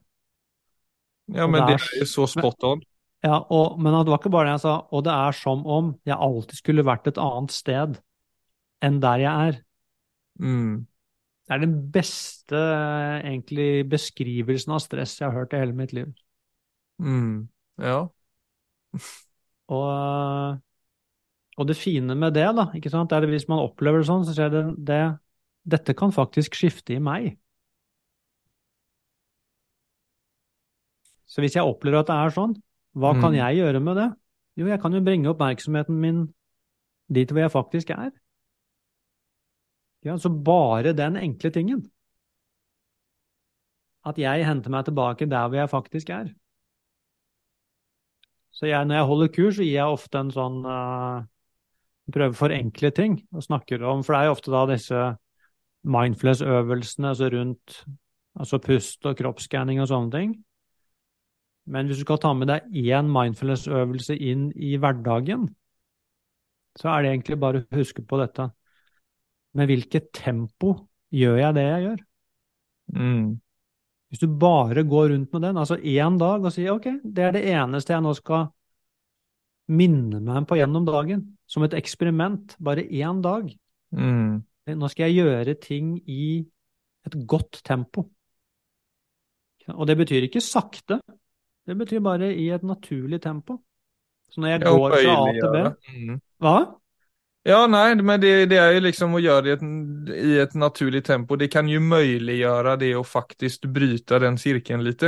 Ja, 1.34 1.46
men 1.46 1.60
det 1.60 1.66
där- 1.66 1.88
er, 1.94 1.98
jo 2.00 2.06
så 2.06 2.26
spot 2.26 2.64
on. 2.64 2.82
Ja, 3.22 3.46
og, 3.50 3.80
Men 3.80 3.92
det 3.92 4.10
var 4.10 4.18
ikke 4.18 4.32
bare 4.32 4.48
det 4.48 4.52
jeg 4.56 4.60
sa. 4.60 4.76
Og 4.90 5.04
det 5.04 5.12
er 5.12 5.32
som 5.32 5.66
om 5.66 5.94
jeg 6.06 6.16
alltid 6.16 6.56
skulle 6.56 6.84
vært 6.84 7.06
et 7.06 7.18
annet 7.18 7.52
sted 7.52 8.00
enn 8.82 9.00
der 9.00 9.18
jeg 9.18 9.48
er. 9.48 9.60
Mm. 10.40 10.86
Det 11.46 11.54
er 11.54 11.58
den 11.58 11.90
beste 11.92 12.56
egentlig 12.56 13.88
beskrivelsen 13.90 14.72
av 14.72 14.80
stress 14.80 15.20
jeg 15.20 15.28
har 15.28 15.36
hørt 15.36 15.52
i 15.52 15.60
hele 15.60 15.76
mitt 15.76 15.92
liv. 15.92 16.12
Mm. 16.98 17.48
Ja. 17.78 18.06
Og, 19.70 20.58
og 21.56 21.66
det 21.68 21.76
fine 21.78 22.16
med 22.18 22.34
det, 22.34 22.48
da, 22.56 22.64
ikke 22.74 22.90
sant, 22.90 23.12
er 23.12 23.22
at 23.22 23.30
hvis 23.30 23.44
man 23.46 23.60
opplever 23.62 24.02
det 24.02 24.08
sånn, 24.08 24.24
så 24.26 24.32
ser 24.34 24.48
det, 24.50 24.64
det 24.82 25.02
dette 25.62 25.94
kan 25.94 26.10
faktisk 26.10 26.56
skifte 26.58 26.96
i 26.96 26.98
meg. 26.98 27.36
Så 31.30 31.42
hvis 31.44 31.54
jeg 31.54 31.66
opplever 31.66 32.02
at 32.02 32.10
det 32.10 32.16
er 32.16 32.34
sånn, 32.34 32.56
hva 32.98 33.12
kan 33.14 33.30
Mm. 33.30 33.38
jeg 33.38 33.60
gjøre 33.60 33.80
med 33.80 33.96
det? 33.96 34.08
Jo, 34.58 34.66
jeg 34.66 34.80
kan 34.82 34.92
jo 34.92 35.00
bringe 35.00 35.30
oppmerksomheten 35.30 35.94
min 36.00 36.34
dit 37.12 37.30
hvor 37.30 37.40
jeg 37.40 37.52
faktisk 37.54 37.90
er. 37.94 38.10
Ja, 40.04 40.16
så 40.16 40.30
bare 40.30 40.92
den 40.96 41.16
enkle 41.16 41.50
tingen. 41.50 41.90
At 44.04 44.18
jeg 44.18 44.46
henter 44.46 44.70
meg 44.72 44.86
tilbake 44.86 45.28
der 45.28 45.48
hvor 45.48 45.58
jeg 45.60 45.70
faktisk 45.70 46.10
er. 46.10 46.34
Så 48.50 48.66
jeg, 48.66 48.86
når 48.86 48.94
jeg 48.96 49.06
holder 49.06 49.28
kurs, 49.28 49.56
så 49.56 49.62
gir 49.62 49.76
jeg 49.76 49.86
ofte 49.94 50.18
en 50.18 50.30
sånn 50.34 50.64
uh, 50.66 51.22
Prøver 52.10 52.32
å 52.34 52.38
forenkle 52.40 52.90
ting 52.90 53.20
og 53.30 53.44
snakker 53.44 53.84
om 53.86 54.00
For 54.02 54.16
det 54.16 54.20
er 54.20 54.26
jo 54.26 54.32
ofte 54.34 54.50
da 54.50 54.64
disse 54.66 55.02
mindfulness-øvelsene 55.86 57.12
altså 57.12 57.28
rundt 57.30 57.76
altså 58.40 58.58
pust 58.58 59.06
og 59.06 59.14
kroppsskanning 59.16 59.78
og 59.80 59.88
sånne 59.88 60.10
ting. 60.16 60.32
Men 61.66 61.86
hvis 61.86 62.00
du 62.00 62.06
skal 62.06 62.20
ta 62.22 62.32
med 62.34 62.48
deg 62.50 62.70
én 62.90 63.10
mindfulness-øvelse 63.12 64.16
inn 64.16 64.48
i 64.56 64.76
hverdagen, 64.80 65.48
så 66.78 66.92
er 66.92 67.02
det 67.02 67.12
egentlig 67.12 67.38
bare 67.42 67.62
å 67.62 67.78
huske 67.80 68.02
på 68.06 68.18
dette. 68.20 68.48
Med 69.58 69.70
hvilket 69.70 70.12
tempo 70.14 70.74
gjør 71.12 71.40
jeg 71.40 71.56
det 71.56 71.66
jeg 71.66 71.84
gjør? 71.86 72.02
Mm. 72.94 73.26
Hvis 74.10 74.22
du 74.22 74.30
bare 74.40 74.82
går 74.86 75.12
rundt 75.12 75.32
med 75.34 75.44
den, 75.46 75.58
altså 75.58 75.76
én 75.76 76.18
dag, 76.18 76.42
og 76.42 76.54
sier 76.54 76.74
ok, 76.74 76.88
det 77.04 77.26
er 77.26 77.36
det 77.36 77.44
eneste 77.52 77.94
jeg 77.94 78.02
nå 78.02 78.14
skal 78.18 78.48
minne 79.70 80.18
meg 80.24 80.46
på 80.50 80.58
gjennom 80.58 80.86
dagen, 80.86 81.26
som 81.46 81.62
et 81.66 81.76
eksperiment, 81.78 82.56
bare 82.58 82.86
én 82.86 83.20
dag. 83.22 83.50
Mm. 83.94 84.40
Nå 84.80 84.90
skal 84.90 85.10
jeg 85.10 85.22
gjøre 85.22 85.54
ting 85.62 85.94
i 86.10 86.40
et 87.06 87.16
godt 87.26 87.62
tempo. 87.66 88.08
Og 89.70 89.86
det 89.86 89.96
betyr 90.00 90.26
ikke 90.26 90.42
sakte, 90.42 90.98
det 91.70 91.78
betyr 91.78 92.02
bare 92.02 92.32
i 92.34 92.48
et 92.50 92.66
naturlig 92.66 93.20
tempo. 93.22 93.60
Så 94.30 94.42
når 94.42 94.48
jeg 94.48 94.60
Ja, 94.64 94.70
går 94.74 94.90
fra 94.90 95.16
A 95.16 95.32
til 95.38 95.50
B. 95.54 95.64
Mm. 95.94 96.20
Hva? 96.42 96.54
Ja, 97.46 97.60
nei, 97.70 97.94
men 97.94 98.20
det, 98.20 98.50
det 98.50 98.58
er 98.60 98.74
jo 98.74 98.82
liksom 98.84 99.14
å 99.16 99.20
gjøre 99.22 99.44
det 99.46 99.50
i 99.50 99.54
et, 99.54 99.62
i 100.18 100.32
et 100.42 100.54
naturlig 100.58 101.00
tempo. 101.06 101.38
Det 101.40 101.48
kan 101.52 101.70
jo 101.70 101.80
muliggjøre 101.80 102.76
det 102.82 102.90
å 102.98 103.04
faktisk 103.06 103.64
bryte 103.72 104.18
den 104.20 104.36
sirkelen 104.38 104.84
litt. 104.84 105.06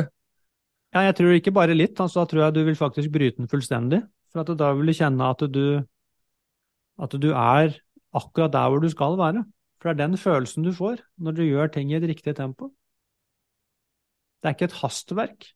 Ja, 0.94 1.02
jeg 1.08 1.16
tror 1.18 1.34
ikke 1.36 1.54
bare 1.56 1.76
litt, 1.76 2.00
altså 2.00 2.22
da 2.22 2.30
tror 2.30 2.44
jeg 2.46 2.56
du 2.56 2.62
vil 2.68 2.78
faktisk 2.78 3.12
bryte 3.12 3.42
den 3.42 3.50
fullstendig. 3.52 4.02
For 4.32 4.48
da 4.56 4.70
vil 4.78 4.88
du 4.88 4.96
kjenne 4.96 5.28
at 5.34 5.44
du, 5.52 5.64
at 7.04 7.18
du 7.20 7.30
er 7.32 7.74
akkurat 8.16 8.54
der 8.54 8.70
hvor 8.70 8.80
du 8.80 8.88
skal 8.92 9.18
være. 9.20 9.44
For 9.80 9.90
det 9.90 9.98
er 9.98 10.06
den 10.06 10.20
følelsen 10.20 10.64
du 10.64 10.72
får 10.76 11.02
når 11.18 11.36
du 11.36 11.42
gjør 11.44 11.74
ting 11.74 11.90
i 11.92 11.98
et 11.98 12.08
riktig 12.08 12.36
tempo. 12.38 12.70
Det 14.40 14.50
er 14.50 14.56
ikke 14.56 14.70
et 14.70 14.80
hastverk. 14.80 15.52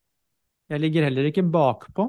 Jeg 0.70 0.80
ligger 0.82 1.06
heller 1.06 1.28
ikke 1.30 1.44
bakpå. 1.52 2.08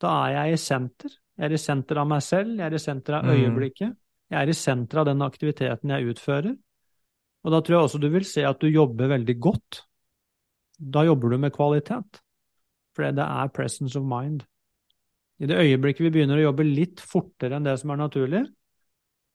Da 0.00 0.12
er 0.28 0.34
jeg 0.36 0.52
i 0.54 0.60
senter. 0.62 1.10
Jeg 1.38 1.48
er 1.48 1.54
i 1.54 1.60
senter 1.62 1.98
av 2.02 2.06
meg 2.10 2.22
selv, 2.22 2.54
jeg 2.58 2.66
er 2.66 2.74
i 2.74 2.78
senter 2.82 3.14
av 3.18 3.24
Mm. 3.24 3.30
øyeblikket. 3.34 3.96
Jeg 4.30 4.42
er 4.42 4.48
i 4.48 4.52
senter 4.52 4.98
av 4.98 5.06
den 5.06 5.22
aktiviteten 5.22 5.90
jeg 5.90 6.14
utfører. 6.14 6.56
Og 7.44 7.50
da 7.52 7.60
tror 7.60 7.76
jeg 7.78 7.84
også 7.88 8.00
du 8.00 8.08
vil 8.10 8.24
se 8.24 8.42
at 8.44 8.58
du 8.60 8.66
jobber 8.68 9.08
veldig 9.08 9.38
godt. 9.40 9.82
Da 10.78 11.04
jobber 11.04 11.30
du 11.30 11.38
med 11.38 11.52
kvalitet. 11.52 12.20
Fordi 12.94 13.14
det 13.14 13.24
er 13.24 13.48
presence 13.48 13.96
of 13.96 14.04
mind. 14.04 14.42
I 15.40 15.46
det 15.46 15.56
øyeblikket 15.56 16.00
vi 16.00 16.10
begynner 16.10 16.38
å 16.38 16.52
jobbe 16.52 16.64
litt 16.66 17.00
fortere 17.00 17.54
enn 17.56 17.64
det 17.64 17.78
som 17.78 17.90
er 17.90 17.96
naturlig, 17.96 18.44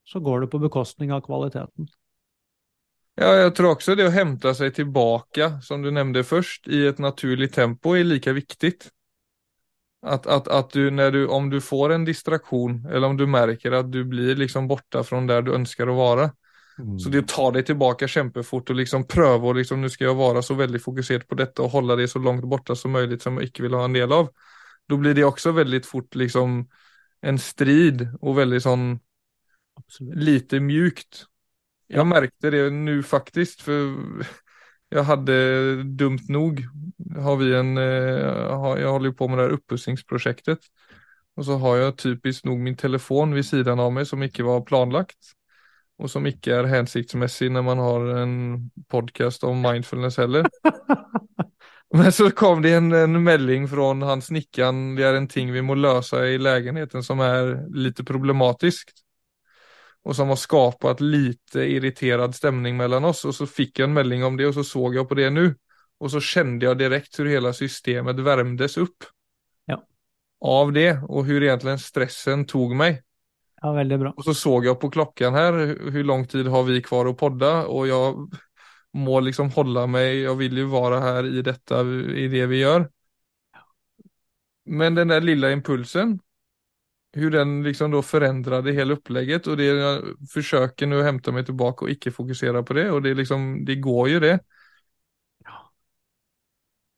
så 0.06 0.20
går 0.20 0.42
det 0.42 0.50
på 0.52 0.60
bekostning 0.60 1.12
av 1.12 1.22
kvaliteten. 1.24 1.88
Ja, 3.16 3.36
jag 3.36 3.56
tror 3.56 3.72
också 3.72 3.96
det 3.96 4.08
å 4.08 4.14
hente 4.14 4.56
seg 4.58 4.74
tilbake, 4.74 5.52
som 5.62 5.82
du 5.82 5.92
nämnde 5.94 6.24
først, 6.26 6.68
i 6.68 6.86
et 6.90 7.00
naturlig 7.00 7.52
tempo 7.54 7.94
er 7.94 8.08
lika 8.08 8.34
viktig. 8.34 8.74
At, 10.04 10.26
at, 10.28 10.48
at 10.48 10.72
du, 10.74 10.92
när 10.92 11.12
du, 11.12 11.28
om 11.28 11.50
du 11.50 11.62
får 11.62 11.94
en 11.94 12.06
distraktion 12.06 12.86
eller 12.92 13.08
om 13.08 13.18
du 13.18 13.28
merker 13.28 13.72
at 13.72 13.92
du 13.92 14.04
blir 14.04 14.36
liksom 14.36 14.68
borta 14.68 15.04
fra 15.04 15.22
der 15.30 15.46
du 15.46 15.54
ønsker 15.56 15.90
å 15.90 15.96
være, 15.96 16.26
mm. 16.80 16.98
Så 17.00 17.10
det 17.10 17.28
tar 17.30 17.54
deg 17.56 17.70
tilbake 17.70 18.10
kjempefort 18.10 18.74
og 18.74 18.76
liksom 18.82 19.06
prøve 19.08 19.48
och 19.48 19.56
liksom 19.56 19.82
nå 19.82 19.90
skal 19.90 20.10
jeg 20.10 20.18
være 20.18 20.44
så 20.44 20.58
veldig 20.60 20.82
fokusert 20.82 21.28
på 21.28 21.38
dette 21.40 21.62
og 21.62 21.72
holde 21.72 21.96
det 22.02 22.10
så 22.12 22.20
langt 22.20 22.44
borte 22.50 22.76
som 22.76 22.92
mulig 22.92 23.22
som 23.22 23.38
jeg 23.40 23.52
ikke 23.54 23.68
vil 23.68 23.78
ha 23.78 23.86
en 23.86 23.96
del 23.96 24.12
av. 24.12 24.34
da 24.90 24.98
blir 24.98 25.14
det 25.14 25.24
også 25.26 25.52
veldig 25.52 25.86
fort 25.86 26.16
liksom 26.16 26.66
en 27.22 27.38
strid 27.40 28.08
og 28.22 28.36
veldig 28.36 28.60
sånn 28.62 29.00
Absolutt. 29.80 30.18
lite 30.18 30.60
mjukt. 30.60 31.28
Jag 31.88 32.00
Ja. 32.00 32.04
märkte 32.04 32.50
det 32.50 32.70
nu 32.70 33.04
faktiskt 33.04 33.62
för 33.62 33.96
jag 34.90 35.04
hade 35.04 35.84
dumt 35.84 36.20
nog 36.30 36.66
har 37.16 37.36
vi 37.36 37.56
en, 37.56 37.78
eh, 37.78 37.84
jag 38.82 38.92
håller 38.92 39.12
på 39.12 39.28
med 39.28 39.38
det 39.38 39.42
här 39.44 39.50
uppussningsprojektet 39.50 40.60
och 41.36 41.46
så 41.46 41.58
har 41.58 41.78
jag 41.78 41.98
typiskt 41.98 42.46
nog 42.46 42.60
min 42.60 42.76
telefon 42.78 43.34
vid 43.34 43.46
sidan 43.46 43.80
av 43.80 43.94
mig 43.94 44.06
som 44.06 44.24
ikke 44.24 44.44
var 44.44 44.62
planlagt 44.62 45.18
och 45.98 46.12
som 46.12 46.26
ikke 46.28 46.56
är 46.56 46.64
hänsiktsmässig 46.64 47.52
när 47.52 47.62
man 47.62 47.78
har 47.78 48.06
en 48.06 48.70
podcast 48.90 49.44
om 49.44 49.62
mindfulness 49.62 50.18
heller. 50.18 50.46
Men 51.94 52.12
så 52.12 52.32
kom 52.32 52.62
det 52.62 52.74
en, 52.74 52.92
en 52.92 53.24
melding 53.24 53.68
från 53.68 54.02
han 54.02 54.22
snickaren, 54.22 54.96
det 54.96 55.04
är 55.04 55.14
en 55.14 55.28
ting 55.28 55.52
vi 55.52 55.62
må 55.62 55.76
lösa 55.76 56.28
i 56.28 56.38
lägenheten 56.38 57.04
som 57.04 57.20
är 57.20 57.76
lite 57.76 58.04
problematiskt. 58.04 59.03
Och 60.04 60.16
som 60.16 60.30
har 60.30 60.36
skapat 60.36 61.02
lite 61.02 61.60
irriterad 61.60 62.36
stämning 62.36 62.78
mellan 62.78 63.06
oss. 63.06 63.26
Och 63.26 63.36
så 63.36 63.48
fick 63.48 63.80
jag 63.80 63.88
en 63.88 63.94
melding 63.94 64.24
om 64.24 64.38
det 64.38 64.48
och 64.48 64.54
så 64.54 64.64
såg 64.64 64.96
jag 64.96 65.10
på 65.10 65.16
det 65.16 65.30
nu. 65.30 65.56
Och 65.98 66.12
så 66.12 66.20
kände 66.20 66.66
jag 66.66 66.78
direkt 66.78 67.20
hur 67.20 67.26
hela 67.26 67.54
systemet 67.54 68.20
värmdes 68.20 68.78
upp. 68.78 69.04
Ja. 69.66 69.84
Av 70.42 70.72
det 70.72 71.00
och 71.08 71.26
hur 71.26 71.44
egentligen 71.44 71.80
stressen 71.80 72.46
tog 72.46 72.76
mig. 72.76 73.04
Ja, 73.62 73.72
väldigt 73.72 74.00
bra. 74.00 74.14
Och 74.18 74.24
så 74.24 74.34
såg 74.34 74.66
jag 74.66 74.80
på 74.80 74.90
klockan 74.90 75.34
här, 75.34 75.54
hur 75.92 76.04
lång 76.04 76.28
tid 76.28 76.48
har 76.48 76.64
vi 76.64 76.82
kvar 76.82 77.06
att 77.06 77.18
podda 77.18 77.66
och 77.66 77.88
jag 77.88 78.34
må 78.94 79.20
liksom 79.20 79.50
hålla 79.50 79.88
mig, 79.88 80.20
jag 80.20 80.36
vill 80.36 80.58
ju 80.58 80.64
vara 80.64 81.00
här 81.00 81.26
i 81.26 81.42
detta, 81.42 81.82
i 82.16 82.28
det 82.28 82.46
vi 82.46 82.58
gör. 82.58 82.90
Men 84.66 84.96
den 84.96 85.08
där 85.08 85.22
lilla 85.22 85.52
impulsen, 85.52 86.20
hur 87.14 87.32
den 87.32 87.64
liksom 87.64 87.92
då 87.92 88.02
förändrade 88.02 88.72
hela 88.72 88.94
upplägget 88.94 89.48
och 89.48 89.58
det 89.58 89.66
jag 89.66 90.02
försöker 90.34 90.88
nu 90.88 91.04
hämta 91.04 91.32
mig 91.32 91.46
tillbaka 91.46 91.86
och 91.86 91.92
icke 91.92 92.12
fokusera 92.12 92.64
på 92.64 92.74
det 92.74 92.92
och 92.92 93.02
det 93.02 93.14
liksom, 93.14 93.66
det 93.66 93.76
går 93.76 94.10
ju 94.10 94.20
det. 94.20 94.40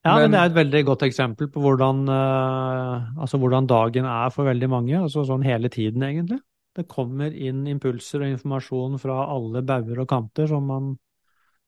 Ja, 0.06 0.13
men, 0.15 0.21
Men- 0.21 0.32
det 0.32 0.39
er 0.39 0.45
et 0.45 0.56
veldig 0.56 0.86
godt 0.86 1.01
eksempel 1.01 1.47
på 1.49 1.62
hvordan, 1.63 2.04
uh, 2.10 3.21
altså 3.21 3.39
hvordan 3.41 3.65
dagen 3.65 4.06
er 4.06 4.30
for 4.30 4.45
veldig 4.45 4.69
mange. 4.69 4.99
altså 5.01 5.23
Sånn 5.25 5.41
hele 5.43 5.69
tiden, 5.69 6.04
egentlig. 6.04 6.39
Det 6.75 6.88
kommer 6.88 7.34
inn 7.34 7.65
impulser 7.67 8.21
og 8.21 8.28
informasjon 8.36 8.99
fra 8.99 9.25
alle 9.34 9.63
bauger 9.65 10.01
og 10.04 10.08
kanter 10.08 10.47
som 10.47 10.67
man, 10.67 10.99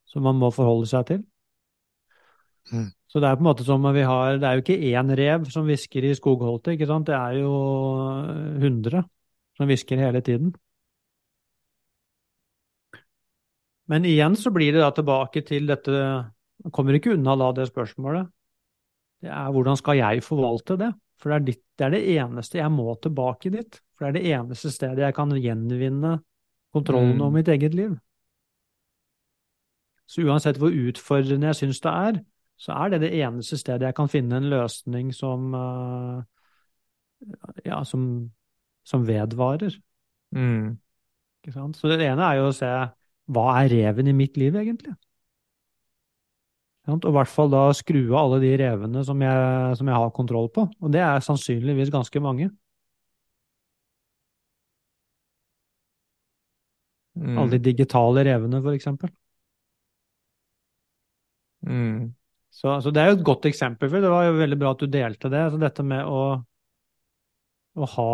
som 0.06 0.22
man 0.22 0.36
må 0.36 0.52
forholde 0.54 0.86
seg 0.86 1.06
til. 1.08 1.24
Mm. 2.72 2.88
Så 3.08 3.22
det 3.24 3.30
er 3.30 3.38
på 3.38 3.44
en 3.46 3.48
måte 3.48 3.64
som 3.64 3.86
vi 3.96 4.02
har 4.04 4.38
Det 4.42 4.48
er 4.48 4.58
jo 4.58 4.64
ikke 4.66 4.92
én 4.92 5.12
rev 5.16 5.46
som 5.52 5.66
hvisker 5.66 6.04
i 6.04 6.16
skogholtet, 6.18 6.74
ikke 6.76 6.90
sant? 6.90 7.08
Det 7.08 7.16
er 7.16 7.38
jo 7.40 7.52
hundre 8.62 9.06
som 9.58 9.70
hvisker 9.70 9.98
hele 9.98 10.22
tiden. 10.22 10.54
Men 13.88 14.06
igjen 14.06 14.36
så 14.36 14.52
blir 14.52 14.76
det 14.76 14.84
da 14.84 14.92
tilbake 14.92 15.42
til 15.48 15.68
dette 15.70 16.00
kommer 16.76 16.98
ikke 16.98 17.14
unna 17.16 17.38
da 17.40 17.52
det 17.56 17.70
spørsmålet. 17.70 18.28
Det 19.24 19.32
er 19.32 19.52
hvordan 19.54 19.78
skal 19.80 19.98
jeg 19.98 20.24
forvalte 20.26 20.78
det? 20.78 20.92
For 21.18 21.32
det 21.32 21.36
er, 21.38 21.46
ditt, 21.48 21.64
det 21.80 21.86
er 21.86 21.94
det 21.96 22.02
eneste 22.20 22.60
jeg 22.60 22.72
må 22.74 22.94
tilbake 23.02 23.50
dit. 23.54 23.80
For 23.98 24.06
det 24.06 24.10
er 24.10 24.18
det 24.20 24.34
eneste 24.36 24.72
stedet 24.74 25.06
jeg 25.06 25.16
kan 25.18 25.32
gjenvinne 25.34 26.20
kontrollen 26.76 27.16
Mm. 27.16 27.22
over 27.22 27.32
mitt 27.32 27.48
eget 27.48 27.74
liv. 27.74 27.96
Så 30.08 30.22
uansett 30.24 30.60
hvor 30.60 30.70
utfordrende 30.72 31.48
jeg 31.50 31.56
syns 31.56 31.80
det 31.82 31.92
er, 31.92 32.20
så 32.58 32.74
er 32.74 32.93
det 32.93 33.04
det 33.06 33.13
eneste 33.20 33.58
stedet 33.60 33.86
jeg 33.86 33.96
kan 33.98 34.10
finne 34.10 34.39
en 34.39 34.50
løsning 34.50 35.12
som 35.15 35.54
eh, 35.54 36.22
ja, 37.65 37.84
som, 37.86 38.32
som 38.86 39.06
vedvarer. 39.08 39.78
Mm. 40.36 40.78
Ikke 41.41 41.54
sant? 41.56 41.78
Så 41.78 41.89
det 41.91 42.02
ene 42.06 42.26
er 42.26 42.41
jo 42.41 42.50
å 42.52 42.56
se 42.56 42.72
hva 43.28 43.46
er 43.62 43.70
reven 43.74 44.10
i 44.10 44.15
mitt 44.15 44.38
liv, 44.39 44.56
egentlig? 44.56 44.96
Og 46.88 47.04
i 47.10 47.12
hvert 47.17 47.28
fall 47.28 47.50
da 47.52 47.65
skru 47.76 48.00
av 48.13 48.20
alle 48.22 48.39
de 48.46 48.54
revene 48.62 49.02
som 49.04 49.20
jeg, 49.22 49.76
som 49.76 49.89
jeg 49.91 50.00
har 50.04 50.13
kontroll 50.15 50.48
på. 50.56 50.63
Og 50.80 50.93
det 50.93 51.02
er 51.04 51.26
sannsynligvis 51.26 51.91
ganske 51.91 52.22
mange. 52.24 52.48
Mm. 57.17 57.38
Alle 57.38 57.58
de 57.58 57.60
digitale 57.65 58.24
revene, 58.24 58.62
for 58.63 58.78
eksempel. 58.78 59.12
Mm. 61.62 62.17
Så, 62.58 62.74
så 62.82 62.89
det 62.93 63.04
er 63.04 63.12
jo 63.12 63.20
et 63.20 63.26
godt 63.26 63.46
eksempel, 63.46 63.89
for 63.91 64.02
det 64.02 64.10
var 64.10 64.26
jo 64.26 64.38
veldig 64.39 64.58
bra 64.58 64.74
at 64.74 64.82
du 64.82 64.89
delte 64.89 65.30
det. 65.30 65.43
Altså 65.46 65.60
dette 65.62 65.84
med 65.86 66.10
å, 66.10 66.22
å 67.78 67.89
ha 67.93 68.13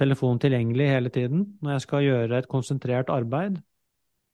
telefonen 0.00 0.38
tilgjengelig 0.42 0.86
hele 0.88 1.10
tiden 1.12 1.42
når 1.60 1.74
jeg 1.74 1.84
skal 1.86 2.06
gjøre 2.06 2.38
et 2.38 2.48
konsentrert 2.50 3.10
arbeid, 3.12 3.58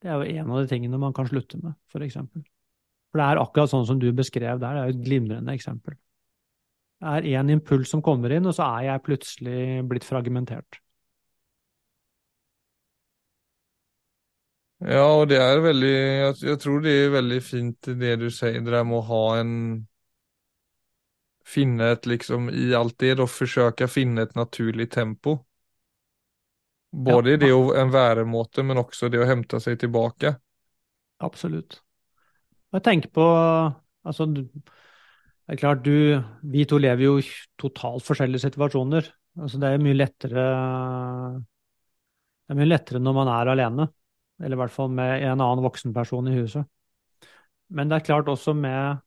det 0.04 0.12
er 0.12 0.20
jo 0.20 0.42
en 0.42 0.52
av 0.52 0.60
de 0.60 0.70
tingene 0.70 1.00
man 1.00 1.16
kan 1.16 1.28
slutte 1.28 1.58
med, 1.62 1.74
for 1.90 2.04
eksempel. 2.04 2.44
For 3.10 3.22
det 3.22 3.28
er 3.30 3.40
akkurat 3.40 3.72
sånn 3.72 3.86
som 3.88 4.00
du 4.02 4.10
beskrev 4.14 4.60
der, 4.60 4.76
det 4.76 4.82
er 4.82 4.90
jo 4.90 4.96
et 4.98 5.06
glimrende 5.06 5.54
eksempel. 5.56 5.96
Det 7.00 7.14
er 7.16 7.28
én 7.40 7.52
impuls 7.52 7.90
som 7.92 8.04
kommer 8.04 8.32
inn, 8.32 8.46
og 8.48 8.54
så 8.56 8.68
er 8.76 8.90
jeg 8.90 9.04
plutselig 9.08 9.62
blitt 9.88 10.04
fragmentert. 10.04 10.78
Ja, 14.84 15.06
og 15.08 15.28
det 15.30 15.38
er 15.40 15.62
veldig 15.64 15.92
jeg, 15.92 16.32
jeg, 16.50 16.58
tror 16.60 16.82
det 16.84 16.92
er 16.92 17.12
veldig 17.14 17.38
fint 17.40 17.88
det 18.00 18.16
du 18.20 18.26
sier, 18.28 18.60
det 18.60 18.74
där 18.74 18.84
med 18.84 18.98
å 18.98 19.06
ha 19.08 19.26
en 19.40 19.52
Finne 21.46 21.92
et 21.94 22.06
liksom 22.10 22.48
i 22.50 22.72
alt 22.74 22.96
det 22.98 23.12
da 23.20 23.24
forsøke 23.30 23.86
å 23.86 23.90
finne 23.90 24.24
et 24.26 24.32
naturlig 24.34 24.88
tempo. 24.90 25.36
Både 26.90 27.30
Ja. 27.30 27.36
det 27.36 27.52
å 27.54 27.68
en 27.70 27.92
væremåte, 27.94 28.64
men 28.66 28.80
også 28.82 29.08
det 29.08 29.20
å 29.22 29.28
hente 29.28 29.60
seg 29.60 29.78
tilbake. 29.78 30.32
Absolutt. 31.22 31.80
Jeg 32.72 32.82
tenker 32.82 33.12
på 33.14 33.26
Altså, 34.06 34.26
det 34.26 34.46
er 35.48 35.56
klart 35.56 35.84
du 35.84 36.22
Vi 36.42 36.64
to 36.64 36.78
lever 36.78 37.02
jo 37.02 37.18
i 37.18 37.30
totalt 37.58 38.04
forskjellige 38.06 38.50
situasjoner. 38.50 39.06
Altså, 39.38 39.58
det 39.58 39.70
er 39.70 39.78
mye 39.82 39.94
lettere 39.94 40.44
Det 42.42 42.54
er 42.54 42.58
mye 42.58 42.70
lettere 42.70 42.98
når 42.98 43.14
man 43.14 43.28
er 43.28 43.52
alene. 43.54 43.88
Eller 44.42 44.56
i 44.56 44.60
hvert 44.60 44.74
fall 44.74 44.92
med 44.92 45.22
en 45.24 45.40
annen 45.40 45.64
voksenperson 45.64 46.28
i 46.30 46.36
huset. 46.36 46.66
Men 47.72 47.90
det 47.90 48.00
er 48.00 48.08
klart 48.12 48.30
også 48.30 48.54
med 48.56 49.02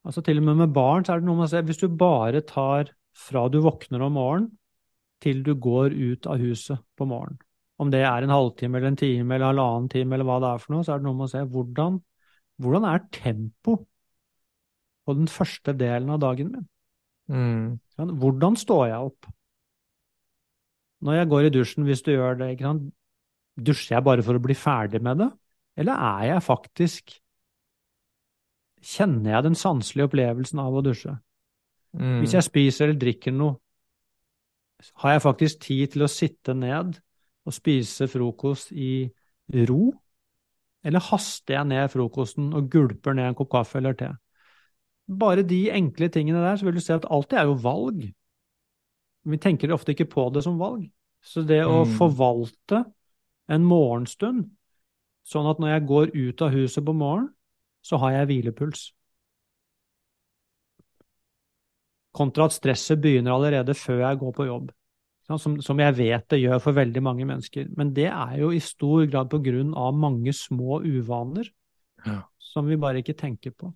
Altså 0.00 0.22
til 0.24 0.38
og 0.40 0.46
med 0.46 0.56
med 0.62 0.72
barn 0.72 1.04
så 1.04 1.12
er 1.12 1.20
det 1.20 1.26
noe 1.28 1.36
med 1.36 1.44
å 1.44 1.50
se 1.52 1.60
Hvis 1.68 1.80
du 1.82 1.90
bare 1.92 2.40
tar 2.48 2.88
fra 3.12 3.42
du 3.52 3.58
våkner 3.60 4.00
om 4.06 4.14
morgenen 4.16 4.54
til 5.20 5.42
du 5.44 5.52
går 5.60 5.92
ut 5.92 6.24
av 6.30 6.40
huset 6.40 6.80
på 6.96 7.04
morgenen, 7.04 7.36
om 7.76 7.90
det 7.92 8.00
er 8.08 8.24
en 8.24 8.32
halvtime 8.32 8.78
eller 8.78 8.88
en 8.88 8.96
time 8.96 9.34
eller 9.34 9.50
halvannen 9.50 9.90
time 9.92 10.16
eller 10.16 10.24
hva 10.24 10.38
det 10.40 10.48
er 10.48 10.62
for 10.62 10.72
noe, 10.72 10.86
så 10.86 10.94
er 10.94 11.02
det 11.02 11.04
noe 11.04 11.18
med 11.18 11.26
å 11.26 11.32
se 11.34 11.42
hvordan, 11.52 11.98
hvordan 12.64 12.86
er 12.88 13.02
tempo 13.12 13.74
på 15.04 15.16
den 15.18 15.28
første 15.28 15.74
delen 15.76 16.14
av 16.14 16.22
dagen 16.24 16.54
min? 16.54 16.64
Mm. 17.28 18.16
Hvordan 18.22 18.56
står 18.56 18.86
jeg 18.94 19.10
opp? 19.10 19.28
Når 21.04 21.20
jeg 21.20 21.30
går 21.34 21.46
i 21.46 21.52
dusjen, 21.58 21.84
hvis 21.84 22.04
du 22.06 22.14
gjør 22.14 22.40
det, 22.40 22.50
ikke 22.54 22.68
sant? 22.70 22.88
Dusjer 23.56 23.96
jeg 23.96 24.06
bare 24.06 24.24
for 24.26 24.38
å 24.38 24.42
bli 24.42 24.54
ferdig 24.54 25.00
med 25.02 25.22
det? 25.22 25.30
Eller 25.80 25.94
er 25.94 26.28
jeg 26.34 26.46
faktisk 26.46 27.16
Kjenner 28.80 29.34
jeg 29.34 29.44
den 29.44 29.56
sanselige 29.60 30.06
opplevelsen 30.08 30.60
av 30.62 30.72
å 30.72 30.80
dusje? 30.80 31.12
Mm. 31.92 32.22
Hvis 32.22 32.32
jeg 32.32 32.46
spiser 32.46 32.86
eller 32.86 32.96
drikker 32.96 33.34
noe, 33.36 33.58
har 35.02 35.12
jeg 35.12 35.22
faktisk 35.26 35.60
tid 35.66 35.92
til 35.92 36.06
å 36.06 36.08
sitte 36.08 36.54
ned 36.56 36.96
og 37.44 37.52
spise 37.52 38.08
frokost 38.08 38.72
i 38.72 39.04
ro, 39.68 39.90
eller 40.80 41.04
haster 41.10 41.58
jeg 41.58 41.68
ned 41.68 41.92
frokosten 41.92 42.54
og 42.56 42.70
gulper 42.72 43.18
ned 43.18 43.34
en 43.34 43.36
kopp 43.36 43.50
kaffe 43.52 43.82
eller 43.82 43.98
te? 44.00 44.08
Bare 45.20 45.44
de 45.44 45.66
enkle 45.74 46.08
tingene 46.08 46.40
der, 46.40 46.56
så 46.56 46.64
vil 46.70 46.78
du 46.78 46.84
se 46.84 46.96
at 46.96 47.08
alltid 47.10 47.42
er 47.42 47.50
jo 47.50 47.58
valg. 47.60 48.06
Vi 49.28 49.40
tenker 49.42 49.76
ofte 49.76 49.92
ikke 49.92 50.08
på 50.08 50.30
det 50.32 50.46
som 50.46 50.56
valg. 50.56 50.86
Så 51.20 51.44
det 51.44 51.60
å 51.66 51.82
Mm. 51.84 51.92
forvalte 51.98 52.84
en 53.50 53.66
morgenstund, 53.66 54.48
sånn 55.26 55.48
at 55.50 55.60
når 55.62 55.74
jeg 55.74 55.86
går 55.90 56.12
ut 56.14 56.42
av 56.46 56.54
huset 56.54 56.86
på 56.86 56.94
morgenen, 56.96 57.32
så 57.82 57.98
har 58.02 58.12
jeg 58.14 58.28
hvilepuls. 58.30 58.90
Kontra 62.16 62.48
at 62.50 62.54
stresset 62.56 63.00
begynner 63.00 63.32
allerede 63.36 63.74
før 63.78 64.02
jeg 64.02 64.20
går 64.20 64.34
på 64.36 64.46
jobb. 64.48 64.70
Sånn, 65.28 65.38
Som, 65.38 65.56
som 65.62 65.78
jeg 65.80 65.94
vet 65.96 66.26
det 66.32 66.40
gjør 66.42 66.58
for 66.62 66.76
veldig 66.76 67.02
mange 67.06 67.26
mennesker. 67.28 67.68
Men 67.78 67.92
det 67.94 68.08
er 68.10 68.36
jo 68.42 68.50
i 68.52 68.60
stor 68.64 69.06
grad 69.06 69.30
på 69.30 69.38
grunn 69.44 69.74
av 69.78 69.94
mange 69.94 70.34
små 70.36 70.80
uvaner 70.82 71.50
Ja. 72.06 72.22
som 72.38 72.66
vi 72.66 72.76
bare 72.80 73.02
ikke 73.02 73.14
tenker 73.14 73.52
på. 73.52 73.72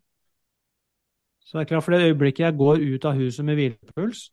Så 1.44 1.58
det 1.58 1.66
er 1.66 1.74
klart, 1.74 1.84
for 1.84 1.92
det 1.92 2.08
øyeblikket 2.08 2.46
jeg 2.46 2.56
går 2.56 2.80
ut 2.80 3.04
av 3.04 3.18
huset 3.20 3.44
med 3.44 3.58
hvilepuls, 3.60 4.30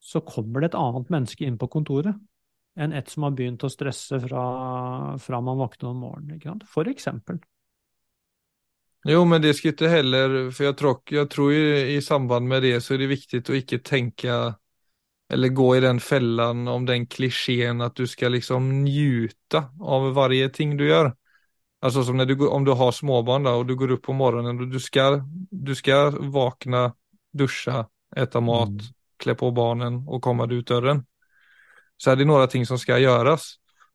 så 0.00 0.20
kommer 0.24 0.62
det 0.62 0.70
et 0.72 0.78
annet 0.78 1.10
menneske 1.10 1.44
inn 1.46 1.58
på 1.58 1.68
kontoret 1.70 2.14
enn 2.76 2.92
et 2.92 3.08
som 3.08 3.26
har 3.26 3.34
begynt 3.36 3.64
å 3.64 3.70
stresse 3.70 4.20
fra, 4.20 4.44
fra 5.20 5.40
man 5.44 5.58
våkner 5.60 5.90
om 5.90 6.04
morgenen. 6.06 6.62
For 6.68 6.88
eksempel. 6.88 7.40
Jo, 9.04 9.24
men 9.26 9.42
det 9.42 9.56
skal 9.58 9.72
ikke 9.72 9.88
heller, 9.90 10.34
For 10.54 10.68
jeg 10.68 10.76
tror, 10.78 11.00
jeg 11.10 11.28
tror 11.30 11.52
i, 11.52 11.62
i 11.96 12.00
samband 12.02 12.46
med 12.48 12.62
det 12.62 12.76
så 12.84 12.94
er 12.94 13.02
det 13.02 13.10
viktig 13.10 13.42
å 13.50 13.56
ikke 13.58 13.82
tenke 13.82 14.36
eller 15.32 15.48
gå 15.48 15.76
i 15.76 15.80
den 15.80 16.00
fellen 16.00 16.68
om 16.68 16.84
den 16.86 17.06
klisjeen 17.06 17.80
at 17.80 17.96
du 17.96 18.06
skal 18.06 18.34
liksom 18.36 18.68
nyte 18.84 19.62
av 19.80 20.10
varje 20.14 20.48
ting 20.52 20.76
du 20.76 20.84
gjør. 20.86 21.12
Altså 21.82 22.04
som 22.04 22.16
när 22.16 22.26
du, 22.26 22.48
om 22.48 22.64
du 22.64 22.72
har 22.72 22.92
småbarn 22.92 23.46
og 23.46 23.58
och 23.58 23.66
du 23.66 23.76
går 23.76 23.92
opp 23.92 24.02
på 24.02 24.12
morgenen 24.12 24.60
og 24.60 24.70
du 24.70 24.80
skal, 24.80 25.22
du 25.50 25.74
skal 25.74 26.12
våkne, 26.12 26.92
dusje, 27.32 27.86
spise 28.12 28.40
mat, 28.40 28.72
Mm. 28.72 28.94
kle 29.18 29.34
på 29.34 29.50
barnen 29.50 30.04
komme 30.22 30.46
deg 30.46 30.58
ut 30.58 30.66
dörren. 30.66 31.06
Så 32.02 32.10
er 32.10 32.16
det 32.16 32.26
några 32.26 32.46
ting 32.50 32.66
som 32.66 32.78
skal 32.78 33.02
gjøres. 33.02 33.44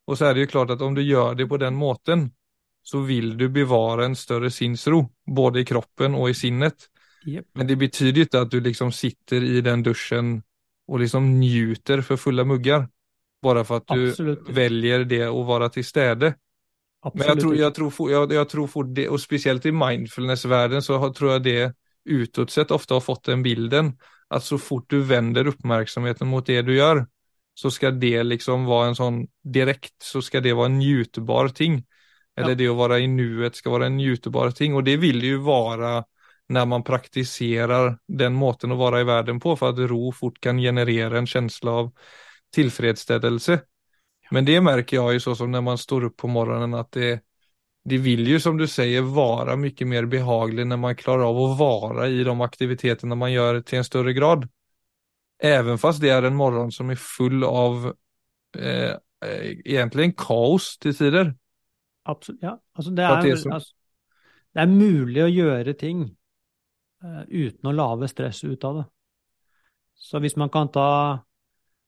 Og 0.08 0.18
så 0.18 0.30
er 0.30 0.34
det 0.34 0.46
jo 0.46 0.52
klart 0.56 0.72
at 0.72 0.82
om 0.82 0.96
du 0.96 1.02
gjør 1.04 1.36
det 1.36 1.50
på 1.50 1.60
den 1.60 1.76
måten 1.76 2.30
så 2.88 3.02
vil 3.04 3.34
du 3.38 3.50
bevare 3.52 4.06
en 4.08 4.16
større 4.16 4.48
sinnsro, 4.52 5.02
både 5.28 5.60
i 5.60 5.66
kroppen 5.68 6.14
og 6.16 6.30
i 6.32 6.36
sinnet. 6.38 6.86
Yep. 7.28 7.50
Men 7.60 7.68
det 7.68 7.76
betyr 7.82 8.14
jo 8.16 8.24
ikke 8.24 8.44
at 8.46 8.52
du 8.54 8.62
liksom 8.64 8.94
sitter 8.96 9.44
i 9.44 9.60
den 9.62 9.84
dusjen 9.84 10.38
og 10.88 11.02
liksom 11.02 11.28
njuter 11.42 12.00
for 12.08 12.16
fulla 12.22 12.46
mugger, 12.48 12.86
bare 13.44 13.66
for 13.68 13.82
at 13.82 13.92
du 13.92 14.06
Absolutt. 14.08 14.48
velger 14.56 15.04
det 15.04 15.20
det 15.26 15.48
være 15.50 15.70
til 15.76 15.84
stede. 15.84 16.32
Absolutt. 17.04 17.20
Men 17.20 17.28
jeg 17.28 17.42
tror, 17.44 17.56
jeg 17.56 17.74
tror, 17.74 17.92
for- 17.92 18.14
jeg, 18.14 18.32
jeg 18.32 18.48
tror 18.48 18.68
fort 18.72 18.96
det, 18.96 19.10
og 19.10 19.20
spesielt 19.20 19.66
i 19.66 19.76
mindfulness-världen 19.76 20.82
så 20.82 20.98
har, 20.98 21.12
tror 21.12 21.32
jeg 21.34 21.44
det 21.44 21.76
utåt 22.08 22.56
sett 22.56 22.72
ofte 22.72 22.96
har 22.96 23.04
fått 23.04 23.28
den 23.28 23.44
bilden 23.44 23.98
at 24.32 24.44
så 24.44 24.58
fort 24.58 24.88
du 24.88 25.02
vender 25.04 25.52
oppmerksomheten 25.52 26.28
mot 26.28 26.46
det 26.46 26.62
du 26.62 26.76
gör 26.76 27.04
så 27.58 27.72
skal 27.74 27.96
det 28.00 28.22
liksom 28.28 28.68
være 28.70 28.92
en 28.92 28.98
sånn 28.98 29.24
Direkte 29.42 30.06
så 30.06 30.22
skal 30.22 30.44
det 30.46 30.54
være 30.54 30.70
en 30.70 30.78
njutbar 30.78 31.50
ting. 31.58 31.80
Eller 32.38 32.54
Ja. 32.54 32.56
det 32.60 32.68
å 32.70 32.78
være 32.78 33.00
i 33.02 33.08
nuet 33.10 33.56
skal 33.58 33.74
være 33.74 33.88
en 33.90 33.98
njutbar 33.98 34.52
ting 34.54 34.76
Og 34.76 34.84
det 34.86 35.00
vil 35.02 35.24
jo 35.26 35.40
være 35.42 36.04
når 36.54 36.68
man 36.68 36.84
praktiserer 36.84 37.98
den 38.08 38.36
måten 38.38 38.72
å 38.72 38.78
være 38.80 39.02
i 39.02 39.08
verden 39.08 39.40
på 39.40 39.56
for 39.58 39.74
at 39.74 39.90
ro 39.90 40.12
fort 40.16 40.38
kan 40.40 40.60
generere 40.62 41.18
en 41.18 41.28
følelse 41.28 41.68
av 41.68 41.90
tilfredsstillelse. 42.56 43.58
Men 44.32 44.46
det 44.46 44.62
merker 44.64 44.98
jeg 44.98 45.18
jo 45.18 45.24
sånn 45.26 45.40
som 45.42 45.52
når 45.52 45.66
man 45.66 45.82
står 45.82 46.08
opp 46.10 46.18
på 46.24 46.30
morgenen, 46.32 46.76
at 46.80 46.92
det, 46.96 47.22
det 47.88 48.00
vil 48.04 48.24
jo, 48.28 48.40
som 48.40 48.56
du 48.60 48.66
sier, 48.68 49.04
være 49.04 49.58
mye 49.60 49.88
mer 49.88 50.08
behagelig 50.08 50.66
når 50.68 50.80
man 50.80 50.96
klarer 51.00 51.28
av 51.28 51.40
å 51.40 51.50
være 51.60 52.10
i 52.16 52.24
de 52.24 52.36
aktivitetene 52.48 53.20
man 53.20 53.34
gjør, 53.34 53.62
til 53.68 53.82
en 53.82 53.88
større 53.88 54.16
grad. 54.16 54.48
Även 55.40 55.78
fast 55.78 56.02
det 56.02 56.10
är 56.10 56.24
en 56.24 56.36
morgon 56.36 56.72
som 56.72 56.90
är 56.90 56.96
full 56.96 57.44
av 57.44 57.96
eh, 58.58 58.96
egentligen 59.66 60.14
kaos 60.14 60.78
til 60.78 60.96
tider. 60.96 61.34
Absolutt, 62.06 62.42
ja. 62.42 62.58
Altså, 62.76 62.92
det, 62.92 63.04
er, 63.04 63.22
det 63.22 63.32
er 63.32 63.54
altså, 63.54 63.74
det 64.54 64.64
er 64.64 64.72
mulig 64.72 65.24
å 65.24 65.32
gjøre 65.32 65.74
ting 65.78 66.06
uh, 67.04 67.24
uten 67.28 67.70
å 67.70 67.76
lage 67.76 68.10
stress 68.10 68.44
ut 68.48 68.64
av 68.66 68.82
det. 68.82 68.86
Så 69.98 70.22
hvis 70.24 70.38
man 70.38 70.50
kan 70.54 70.70
ta 70.74 70.90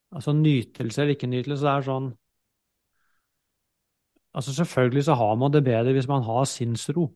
altså 0.09 0.33
nytelse 0.33 1.01
eller 1.01 1.15
ikke 1.15 1.29
nytelse, 1.29 1.61
så 1.61 1.71
er 1.73 1.83
det 1.83 1.91
sånn 1.91 2.09
Altså 4.29 4.53
selvfølgelig 4.53 5.01
så 5.07 5.15
har 5.17 5.31
man 5.41 5.49
det 5.51 5.63
bedre 5.65 5.95
hvis 5.95 6.07
man 6.07 6.21
har 6.23 6.43
sinnsro. 6.45 7.07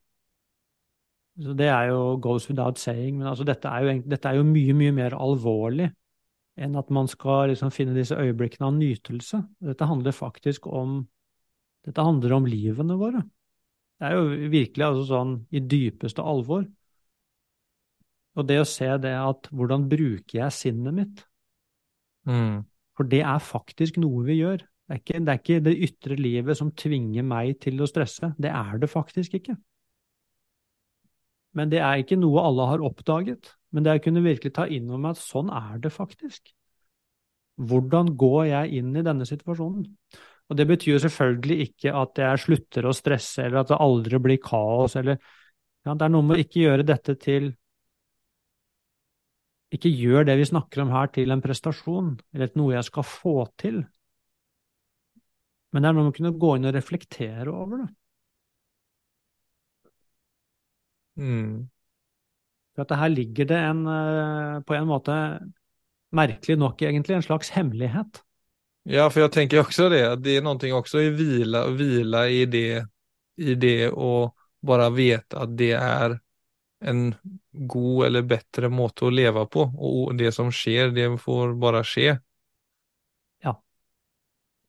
Så 1.38 1.54
det 1.54 1.68
er 1.70 1.92
jo 1.92 2.16
goes 2.18 2.48
without 2.50 2.80
saying, 2.82 3.20
men 3.20 3.28
altså 3.30 3.46
dette 3.46 3.70
er 3.70 3.86
jo, 3.86 3.94
dette 4.10 4.32
er 4.32 4.40
jo 4.40 4.46
mye, 4.48 4.74
mye 4.74 4.96
mer 4.98 5.14
alvorlig 5.22 5.92
enn 6.60 6.78
at 6.78 6.92
man 6.94 7.10
skal 7.10 7.50
liksom 7.52 7.72
finne 7.74 7.96
disse 7.98 8.18
øyeblikkene 8.18 8.70
av 8.70 8.76
nytelse. 8.78 9.42
Dette 9.64 9.90
handler 9.90 10.16
faktisk 10.16 10.68
om 10.70 11.04
Dette 11.84 12.00
handler 12.00 12.32
om 12.38 12.46
livene 12.48 12.96
våre. 12.96 13.20
Det 14.00 14.08
er 14.08 14.14
jo 14.16 14.52
virkelig 14.54 14.86
altså 14.86 15.02
sånn 15.10 15.34
i 15.52 15.60
dypeste 15.60 16.24
alvor. 16.24 16.62
Og 18.40 18.48
det 18.48 18.62
å 18.62 18.68
se 18.68 18.88
det 19.04 19.12
at 19.20 19.50
hvordan 19.52 19.90
bruker 19.92 20.38
jeg 20.38 20.56
sinnet 20.56 20.96
mitt? 20.96 21.26
Mm. 22.24 22.64
For 22.96 23.10
det 23.10 23.20
er 23.28 23.44
faktisk 23.44 24.00
noe 24.00 24.24
vi 24.30 24.40
gjør. 24.40 24.64
Det 24.64 24.96
er, 24.96 25.02
ikke, 25.02 25.20
det 25.20 25.34
er 25.34 25.42
ikke 25.42 25.60
det 25.66 25.76
ytre 25.90 26.18
livet 26.20 26.60
som 26.60 26.72
tvinger 26.72 27.28
meg 27.28 27.58
til 27.64 27.84
å 27.84 27.90
stresse. 27.90 28.32
Det 28.40 28.52
er 28.52 28.80
det 28.80 28.92
faktisk 28.92 29.36
ikke. 29.42 29.58
Men 31.54 31.70
det 31.70 31.80
er 31.86 32.02
ikke 32.02 32.18
noe 32.18 32.42
alle 32.42 32.68
har 32.72 32.84
oppdaget. 32.86 33.54
Men 33.74 33.86
det 33.86 33.92
er 33.92 34.02
å 34.02 34.04
kunne 34.06 34.26
virkelig 34.26 34.54
ta 34.56 34.68
inn 34.70 34.90
over 34.90 35.02
meg 35.02 35.16
at 35.16 35.24
sånn 35.24 35.50
er 35.54 35.80
det 35.82 35.94
faktisk. 35.94 36.54
Hvordan 37.62 38.14
går 38.18 38.46
jeg 38.50 38.80
inn 38.80 38.94
i 38.98 39.06
denne 39.06 39.26
situasjonen? 39.30 39.88
Og 40.50 40.58
det 40.60 40.66
betyr 40.70 41.00
selvfølgelig 41.02 41.68
ikke 41.68 41.94
at 41.98 42.20
jeg 42.20 42.42
slutter 42.44 42.88
å 42.90 42.94
stresse, 42.96 43.46
eller 43.46 43.62
at 43.62 43.72
det 43.72 43.82
aldri 43.82 44.20
blir 44.22 44.42
kaos, 44.44 44.98
eller 45.00 45.18
ja, 45.84 45.94
Det 45.94 46.06
er 46.06 46.12
noe 46.14 46.24
med 46.24 46.38
å 46.38 46.44
ikke 46.44 46.62
gjøre 46.62 46.86
dette 46.88 47.18
til 47.20 47.50
Ikke 49.74 49.90
gjør 49.90 50.28
det 50.30 50.38
vi 50.38 50.46
snakker 50.46 50.84
om 50.84 50.94
her 50.94 51.10
til 51.12 51.34
en 51.34 51.42
prestasjon, 51.42 52.14
eller 52.34 52.52
til 52.52 52.62
noe 52.62 52.76
jeg 52.76 52.88
skal 52.88 53.06
få 53.10 53.34
til. 53.58 53.82
Men 55.74 55.82
det 55.82 55.90
er 55.90 55.96
noe 55.98 56.06
med 56.06 56.14
å 56.14 56.18
kunne 56.20 56.38
gå 56.38 56.52
inn 56.58 56.70
og 56.70 56.76
reflektere 56.76 57.50
over 57.50 57.82
det. 57.82 57.90
Mm. 61.20 61.70
For 62.74 62.86
at 62.86 62.96
her 62.98 63.12
ligger 63.14 63.50
det 63.50 63.60
en, 63.60 63.86
eh, 63.88 64.60
på 64.66 64.76
en 64.78 64.90
måte, 64.90 65.16
merkelig 66.14 66.58
nok 66.58 66.82
egentlig, 66.82 67.16
en 67.16 67.26
slags 67.26 67.54
hemmelighet. 67.54 68.24
Ja, 68.90 69.08
for 69.10 69.24
jeg 69.24 69.32
tenker 69.32 69.64
også 69.64 69.88
det, 69.94 70.04
det 70.26 70.38
er 70.38 70.44
noe 70.44 70.74
også 70.76 71.06
i 71.06 71.14
hvile, 71.16 71.64
hvile 71.78 72.26
i 72.34 72.44
det, 72.46 72.84
i 73.40 73.56
det 73.56 73.94
å 73.94 74.34
bare 74.64 74.90
vite 74.94 75.40
at 75.40 75.56
det 75.58 75.72
er 75.78 76.18
en 76.84 77.14
god 77.54 78.10
eller 78.10 78.28
bedre 78.28 78.68
måte 78.70 79.08
å 79.08 79.14
leve 79.14 79.46
på 79.48 79.64
og 79.72 80.18
det 80.20 80.34
som 80.36 80.52
skjer, 80.52 80.92
det 80.92 81.08
får 81.24 81.56
bare 81.62 81.84
skje 81.88 82.18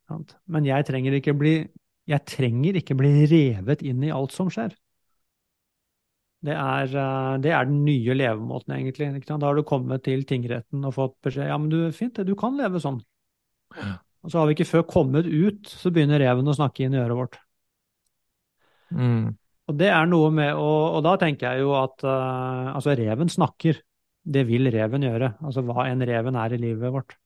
Sant? 0.08 0.36
Men 0.50 0.66
jeg 0.68 0.86
trenger 0.88 1.16
ikke 1.18 1.34
bli, 1.36 1.54
jeg 2.10 2.28
trenger 2.28 2.80
ikke 2.80 2.96
bli 2.98 3.12
revet 3.30 3.84
inn 3.86 4.04
i 4.04 4.12
alt 4.14 4.34
som 4.34 4.50
skjer. 4.52 4.74
Det 6.44 6.52
er, 6.52 6.96
eh, 7.00 7.36
det 7.40 7.52
er 7.56 7.68
den 7.68 7.84
nye 7.86 8.16
levemåten, 8.16 8.74
egentlig. 8.76 9.26
Da 9.26 9.38
har 9.40 9.56
du 9.56 9.64
kommet 9.66 10.04
til 10.04 10.26
tingretten 10.28 10.84
og 10.84 10.96
fått 10.96 11.16
beskjed 11.24 11.48
ja, 11.48 11.56
men 11.60 11.70
du, 11.72 11.78
fint, 11.96 12.20
du 12.26 12.34
kan 12.36 12.58
leve 12.58 12.82
sånn. 12.82 13.00
Ja. 13.78 13.96
Og 14.24 14.32
så 14.32 14.40
har 14.40 14.48
vi 14.48 14.56
ikke 14.56 14.68
før 14.68 14.84
kommet 14.88 15.28
ut, 15.28 15.68
så 15.68 15.92
begynner 15.92 16.20
reven 16.20 16.48
å 16.48 16.56
snakke 16.56 16.84
inn 16.84 16.96
i 16.96 17.00
øret 17.00 17.18
vårt. 17.18 17.40
Mm. 18.92 19.34
Og 19.64 19.76
det 19.80 19.88
er 19.88 20.06
noe 20.06 20.28
med 20.30 20.58
å 20.60 20.70
Og 20.94 21.00
da 21.02 21.14
tenker 21.18 21.54
jeg 21.54 21.64
jo 21.64 21.72
at 21.78 22.04
uh, 22.04 22.74
altså, 22.76 22.94
reven 22.98 23.32
snakker. 23.32 23.80
Det 24.24 24.44
vil 24.48 24.68
reven 24.72 25.04
gjøre. 25.04 25.34
Altså 25.44 25.64
hva 25.64 25.88
enn 25.90 26.04
reven 26.04 26.36
er 26.40 26.54
i 26.56 26.60
livet 26.60 26.92
vårt. 26.92 27.16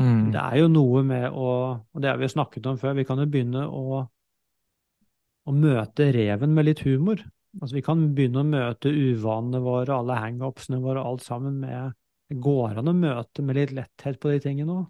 Mm. 0.00 0.30
Det 0.32 0.40
er 0.40 0.60
jo 0.62 0.70
noe 0.72 1.02
med 1.04 1.26
å 1.28 1.48
Og 1.76 2.00
det 2.00 2.12
har 2.12 2.20
vi 2.20 2.30
snakket 2.32 2.68
om 2.68 2.80
før. 2.80 2.96
Vi 2.96 3.06
kan 3.08 3.20
jo 3.20 3.28
begynne 3.28 3.66
å, 3.68 4.02
å 5.44 5.56
møte 5.56 6.10
reven 6.16 6.56
med 6.56 6.68
litt 6.68 6.84
humor. 6.86 7.24
Altså 7.60 7.76
Vi 7.76 7.82
kan 7.84 8.04
begynne 8.16 8.42
å 8.42 8.48
møte 8.48 8.92
uvanene 8.92 9.60
våre, 9.64 9.98
alle 9.98 10.18
hangupsene 10.22 10.80
våre, 10.82 11.02
alt 11.04 11.24
sammen 11.26 11.58
med 11.60 11.92
Det 12.30 12.38
går 12.40 12.78
an 12.80 12.88
å 12.88 12.96
møte 12.96 13.44
med 13.44 13.58
litt 13.58 13.74
letthet 13.76 14.18
på 14.20 14.32
de 14.32 14.38
tingene 14.40 14.78
òg. 14.78 14.86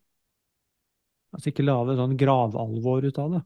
Altså 1.35 1.51
ikke 1.51 1.65
lage 1.65 1.97
sånn 1.99 2.15
gravalvor 2.21 3.09
ut 3.09 3.19
av 3.19 3.35
det. 3.35 3.43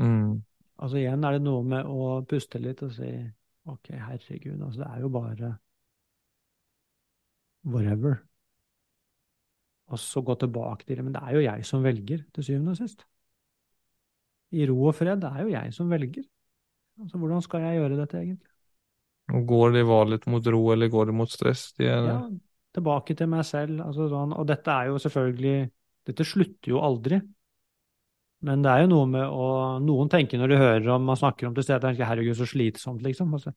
Mm. 0.00 0.42
Altså 0.82 0.98
igjen 0.98 1.24
er 1.28 1.36
det 1.36 1.44
noe 1.44 1.62
med 1.66 1.86
å 1.86 2.22
puste 2.28 2.60
litt 2.62 2.82
og 2.86 2.94
si 2.96 3.10
ok, 3.68 3.92
herregud, 3.92 4.62
altså 4.64 4.82
det 4.82 4.88
er 4.88 5.02
jo 5.04 5.10
bare 5.12 5.52
whatever. 7.64 8.22
og 9.92 9.98
så 9.98 10.22
gå 10.22 10.34
tilbake 10.40 10.84
til 10.86 10.96
det. 10.96 11.04
Men 11.04 11.14
det 11.14 11.22
er 11.22 11.34
jo 11.36 11.40
jeg 11.44 11.66
som 11.68 11.82
velger, 11.84 12.24
til 12.34 12.44
syvende 12.44 12.70
og 12.70 12.76
sist. 12.76 13.04
I 14.52 14.66
ro 14.68 14.78
og 14.88 14.94
fred, 14.94 15.20
det 15.20 15.28
er 15.28 15.42
jo 15.42 15.52
jeg 15.52 15.74
som 15.74 15.90
velger. 15.90 16.24
Altså, 17.00 17.18
hvordan 17.18 17.44
skal 17.44 17.64
jeg 17.66 17.80
gjøre 17.80 17.98
dette, 17.98 18.20
egentlig? 18.20 18.52
Går 19.48 19.72
det 19.72 19.82
i 19.84 19.88
valget 19.88 20.26
mot 20.28 20.48
ro, 20.54 20.62
eller 20.74 20.90
går 20.92 21.08
det 21.08 21.14
mot 21.16 21.30
stress? 21.30 21.70
De 21.78 21.86
er, 21.88 22.08
Ja, 22.10 22.18
tilbake 22.76 23.16
til 23.16 23.30
meg 23.32 23.46
selv. 23.48 23.80
Altså 23.84 24.08
sånn, 24.10 24.34
og 24.36 24.48
dette 24.50 24.74
er 24.74 24.90
jo 24.92 24.98
selvfølgelig 25.02 25.70
Dette 26.02 26.24
slutter 26.26 26.72
jo 26.72 26.80
aldri. 26.82 27.20
Men 28.42 28.64
det 28.64 28.72
er 28.72 28.80
jo 28.82 28.88
noe 28.90 29.06
med 29.06 29.22
å 29.22 29.44
Noen 29.84 30.08
tenker 30.10 30.40
når 30.40 30.50
de 30.50 30.58
hører 30.58 30.88
om 30.96 31.04
man 31.06 31.18
snakker 31.20 31.46
om 31.46 31.54
til 31.54 31.62
stede, 31.62 31.84
tenker 31.84 32.08
herregud, 32.08 32.34
så 32.34 32.48
slitsomt, 32.50 33.04
liksom. 33.06 33.30
Altså. 33.38 33.52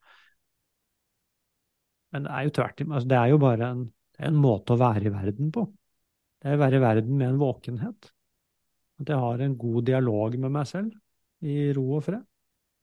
Men 2.13 2.27
det 2.27 2.35
er 2.35 2.45
jo 2.45 2.53
tvert. 2.59 2.83
Altså, 2.85 3.09
det 3.09 3.17
er 3.17 3.31
jo 3.33 3.41
bare 3.41 3.71
en, 3.73 3.81
en 4.29 4.37
måte 4.37 4.75
å 4.75 4.79
være 4.79 5.09
i 5.09 5.15
verden 5.15 5.49
på. 5.55 5.65
Det 6.37 6.51
er 6.51 6.59
å 6.59 6.61
være 6.61 6.77
i 6.77 6.85
verden 6.85 7.17
med 7.17 7.31
en 7.31 7.41
våkenhet. 7.41 8.11
At 9.01 9.11
jeg 9.11 9.19
har 9.25 9.41
en 9.41 9.57
god 9.59 9.89
dialog 9.89 10.37
med 10.45 10.53
meg 10.53 10.69
selv 10.69 10.93
i 11.49 11.73
ro 11.75 11.87
og 11.97 12.05
fred. 12.05 12.21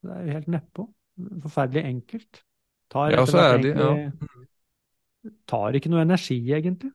Det 0.02 0.14
er 0.14 0.24
jo 0.26 0.38
helt 0.38 0.50
nedpå. 0.50 0.88
Forferdelig 1.44 1.84
enkelt. 1.86 2.42
Tar 2.92 3.12
Ja, 3.14 3.26
så 3.26 3.38
er 3.38 3.62
det, 3.62 3.76
ja. 3.78 3.92
Tar 5.46 5.78
ikke 5.78 5.92
noe 5.92 6.02
energi, 6.02 6.38
egentlig. 6.50 6.90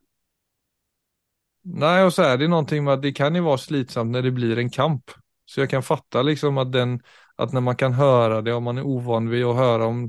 Nei, 1.68 1.98
og 2.04 2.12
så 2.14 2.28
er 2.28 2.38
det 2.40 2.48
noe 2.48 2.64
med 2.80 2.94
at 2.94 3.02
det 3.04 3.14
kan 3.16 3.36
jo 3.36 3.44
være 3.48 3.60
slitsomt 3.60 4.14
når 4.14 4.28
det 4.28 4.34
blir 4.36 4.60
en 4.60 4.70
kamp. 4.72 5.12
Så 5.48 5.62
jeg 5.62 5.72
kan 5.72 5.84
fatte 5.84 6.22
liksom 6.24 6.60
at, 6.60 6.70
den, 6.72 6.98
at 7.40 7.52
når 7.56 7.64
man 7.64 7.76
kan 7.76 7.96
høre 7.96 8.42
det, 8.44 8.52
om 8.54 8.68
man 8.68 8.80
er 8.80 8.88
ovan 8.88 9.30
ved 9.32 9.46
å 9.48 9.56
høre 9.56 9.88
om 9.88 10.02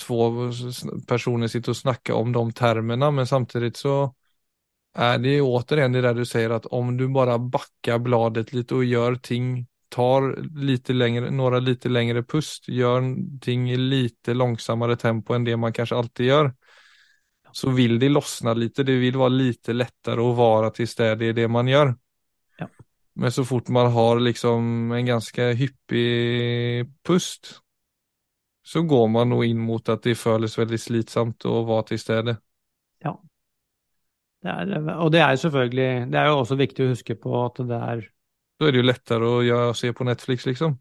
två 0.00 0.28
personer 1.08 1.48
sitter 1.48 1.74
og 1.74 1.76
snakker 1.76 2.16
om 2.16 2.32
de 2.32 2.44
termene, 2.56 3.10
men 3.12 3.28
samtidig 3.28 3.74
så 3.76 3.96
er 4.98 5.18
det 5.22 5.40
återigen 5.44 5.92
det 5.94 6.02
der 6.06 6.16
du 6.16 6.24
sier 6.26 6.54
at 6.56 6.66
om 6.74 6.96
du 6.96 7.06
bare 7.12 7.38
bakker 7.38 8.00
bladet 8.02 8.52
litt 8.56 8.72
og 8.72 8.86
gjør 8.88 9.18
ting, 9.22 9.52
tar 9.88 10.36
lite 10.60 10.92
längre, 10.92 11.30
några 11.30 11.58
lite 11.58 11.88
längre 11.88 12.22
pust, 12.22 12.68
gör 12.68 13.02
ting 13.40 13.70
i 13.70 13.76
lite 13.76 14.34
långsammare 14.34 14.96
tempo 14.96 15.34
än 15.34 15.44
det 15.44 15.56
man 15.56 15.72
kanske 15.72 15.96
alltid 15.96 16.26
gör 16.26 16.52
så 17.52 17.70
vill 17.70 17.98
det 17.98 18.08
lossna 18.08 18.54
lite, 18.54 18.82
det 18.82 18.96
vill 18.96 19.16
vara 19.16 19.28
lite 19.28 19.72
lättare 19.72 20.20
att 20.20 20.36
vara 20.36 20.70
tills 20.70 20.94
det 20.94 21.06
är 21.06 21.32
det, 21.32 21.48
man 21.48 21.68
gör. 21.68 21.94
Ja. 22.58 22.68
Men 23.12 23.32
så 23.32 23.44
fort 23.44 23.68
man 23.68 23.92
har 23.92 24.20
liksom 24.20 24.92
en 24.92 25.06
ganska 25.06 25.52
hyppig 25.52 26.86
pust 27.02 27.60
så 28.62 28.82
går 28.82 29.08
man 29.08 29.28
nog 29.28 29.44
in 29.44 29.58
mot 29.58 29.88
att 29.88 30.02
det 30.02 30.14
føles 30.14 30.58
väldigt 30.58 30.82
slitsamt 30.82 31.44
att 31.44 31.66
vara 31.66 31.82
till 31.82 31.98
stede. 32.00 32.36
Ja. 32.98 33.22
Det 34.42 34.48
er, 34.48 34.90
og 34.94 35.10
det 35.10 35.20
er 35.20 35.34
selvfølgelig 35.34 36.12
Det 36.12 36.18
er 36.20 36.28
jo 36.30 36.34
også 36.38 36.54
viktig 36.54 36.84
å 36.84 36.92
huske 36.92 37.16
på 37.18 37.32
at 37.42 37.56
det 37.58 37.74
er 37.74 38.04
Då 38.58 38.66
er 38.66 38.74
det 38.74 38.82
jo 38.82 38.88
lettere 38.88 39.30
å 39.30 39.40
ja, 39.46 39.58
se 39.76 39.92
på 39.94 40.06
Netflix 40.06 40.46
liksom. 40.48 40.74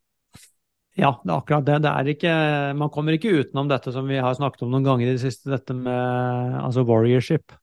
Ja, 0.98 1.12
det 1.22 1.30
er 1.30 1.38
akkurat 1.38 1.66
det. 1.68 1.78
Det 1.86 1.90
er 1.94 2.08
ikke 2.10 2.34
Man 2.80 2.90
kommer 2.94 3.13
ikke 3.13 3.36
utenom 3.38 3.70
dette 3.70 3.94
som 3.94 4.08
vi 4.10 4.18
har 4.18 4.34
snakket 4.34 4.63
om 4.66 4.72
noen 4.74 4.88
ganger 4.88 5.12
i 5.12 5.13
det 5.13 5.22
siste, 5.22 5.52
dette 5.54 5.76
med 5.78 6.58
altså 6.63 6.86
warriorship. 6.90 7.54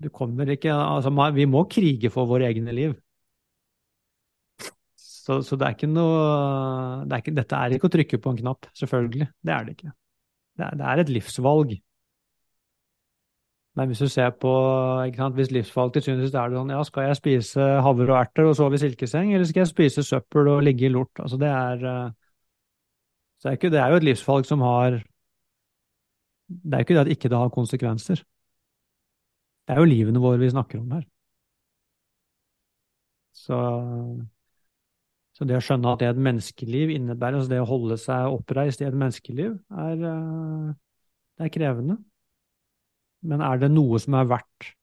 Du 0.00 0.08
kommer 0.10 0.48
ikke 0.50 0.72
Altså, 0.72 1.12
vi 1.36 1.44
må 1.46 1.66
krige 1.70 2.10
for 2.12 2.28
våre 2.30 2.48
egne 2.48 2.72
liv. 2.72 2.94
Så, 4.96 5.40
så 5.44 5.56
det 5.56 5.68
er 5.68 5.76
ikke 5.76 5.88
noe 5.88 7.04
det 7.08 7.16
er 7.16 7.22
ikke, 7.22 7.36
Dette 7.36 7.60
er 7.60 7.76
ikke 7.76 7.88
å 7.88 7.92
trykke 7.92 8.20
på 8.20 8.32
en 8.32 8.40
knapp, 8.40 8.68
selvfølgelig. 8.76 9.28
Det 9.44 9.52
er 9.52 9.68
det 9.68 9.76
ikke. 9.76 9.92
Det 10.54 10.64
er, 10.66 10.80
det 10.80 10.88
er 10.88 11.02
et 11.02 11.12
livsvalg. 11.12 11.76
Men 13.74 13.90
hvis 13.90 14.02
du 14.04 14.08
ser 14.08 14.30
på 14.38 14.50
sant, 15.16 15.34
Hvis 15.34 15.50
livsvalg 15.50 15.92
til 15.94 16.02
syvende 16.02 16.28
er 16.30 16.50
det 16.50 16.58
sånn 16.58 16.70
Ja, 16.70 16.82
skal 16.86 17.08
jeg 17.08 17.18
spise 17.18 17.64
havre 17.82 18.06
og 18.06 18.18
erter 18.20 18.46
og 18.46 18.56
sove 18.58 18.78
i 18.78 18.82
silkeseng, 18.82 19.32
eller 19.34 19.48
skal 19.48 19.64
jeg 19.64 19.72
spise 19.72 20.04
søppel 20.06 20.48
og 20.52 20.62
ligge 20.62 20.86
i 20.86 20.92
lort? 20.94 21.10
Altså, 21.18 21.38
det 21.40 21.50
er 21.50 21.88
eh, 21.90 22.12
er, 23.44 23.56
ikke, 23.58 23.70
det 23.70 23.80
er 23.80 23.90
jo 23.90 23.96
et 24.00 24.06
livsvalg 24.08 24.46
som 24.48 24.62
har 24.64 25.02
Det 26.48 26.74
er 26.74 26.78
jo 26.78 26.86
ikke 26.86 26.94
det 26.94 27.02
at 27.02 27.10
ikke 27.12 27.28
det 27.28 27.38
har 27.38 27.48
konsekvenser. 27.48 28.22
Det 29.66 29.74
er 29.74 29.80
jo 29.80 29.88
livene 29.88 30.20
våre 30.20 30.38
vi 30.38 30.50
snakker 30.52 30.78
om 30.78 30.90
her. 30.92 31.04
Så, 33.34 33.58
så 35.34 35.44
det 35.48 35.56
å 35.58 35.62
skjønne 35.64 35.92
at 35.92 36.00
det 36.00 36.08
et 36.12 36.20
menneskeliv 36.28 36.92
innebærer, 36.94 37.40
altså 37.40 37.52
det 37.52 37.60
å 37.64 37.68
holde 37.68 37.96
seg 38.00 38.36
oppreist 38.36 38.84
i 38.84 38.88
et 38.88 38.96
menneskeliv, 38.96 39.56
er, 39.88 40.04
eh, 40.12 40.68
det 41.38 41.48
er 41.48 41.54
krevende. 41.56 41.98
Men 43.24 43.42
er 43.44 43.60
det 43.62 43.70
noe 43.72 43.98
som 44.02 44.16
er 44.20 44.28
verdt 44.28 44.74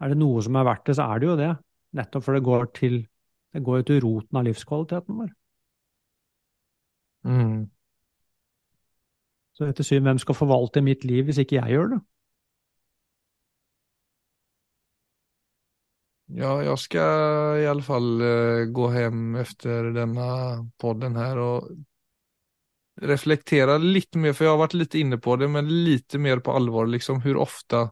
er 0.00 0.12
det 0.12 0.18
noe 0.20 0.42
som 0.44 0.56
er 0.60 0.66
verdt 0.68 0.88
det, 0.90 0.96
så 0.98 1.06
er 1.08 1.20
det 1.20 1.28
jo 1.28 1.36
det. 1.40 1.52
Nettopp 1.96 2.24
for 2.26 2.36
det 2.36 2.44
går 2.44 2.66
til 2.76 2.98
det 3.54 3.62
går 3.64 3.78
jo 3.80 3.86
til 3.88 4.02
roten 4.04 4.36
av 4.36 4.44
livskvaliteten 4.44 5.16
vår. 5.16 5.30
Mm. 7.24 7.62
Så 9.56 9.64
etter 9.64 9.86
syn, 9.86 10.04
hvem 10.04 10.20
skal 10.20 10.36
forvalte 10.36 10.82
mitt 10.84 11.06
liv 11.08 11.24
hvis 11.24 11.40
ikke 11.40 11.56
jeg 11.56 11.72
gjør 11.72 11.94
det? 11.94 12.00
Ja, 16.36 16.62
jag 16.62 16.78
ska 16.78 17.02
i 17.58 17.66
alla 17.66 17.82
fall 17.82 18.20
eh, 18.20 18.64
gå 18.64 18.88
hem 18.88 19.36
efter 19.36 19.84
denna 19.84 20.26
podden 20.76 21.16
här 21.16 21.38
och 21.38 21.68
reflektera 23.02 23.76
litt 23.78 24.16
mer, 24.16 24.32
for 24.32 24.46
jeg 24.46 24.54
har 24.54 24.62
vært 24.62 24.78
litt 24.78 24.94
inne 24.96 25.18
på 25.20 25.36
det, 25.36 25.48
men 25.52 25.68
litt 25.84 26.14
mer 26.20 26.40
på 26.40 26.54
alvor, 26.56 26.88
liksom 26.88 27.20
ofte 27.20 27.36
ofta 27.36 27.82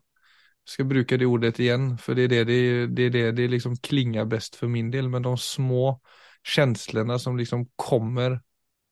skal 0.65 0.87
bruke 0.89 1.17
det 1.21 1.27
ordet 1.29 1.59
igjen, 1.61 1.91
for 2.01 2.17
det 2.17 2.25
er 2.25 2.29
det 2.29 2.45
det, 2.49 2.87
det, 2.97 3.09
det, 3.13 3.25
det 3.37 3.49
liksom 3.53 3.77
klinger 3.85 4.25
best 4.25 4.57
for 4.57 4.69
min 4.73 4.91
del, 4.91 5.11
men 5.13 5.23
de 5.23 5.37
små 5.37 5.99
følelsene 6.45 7.19
som 7.19 7.37
liksom 7.37 7.67
kommer 7.77 8.41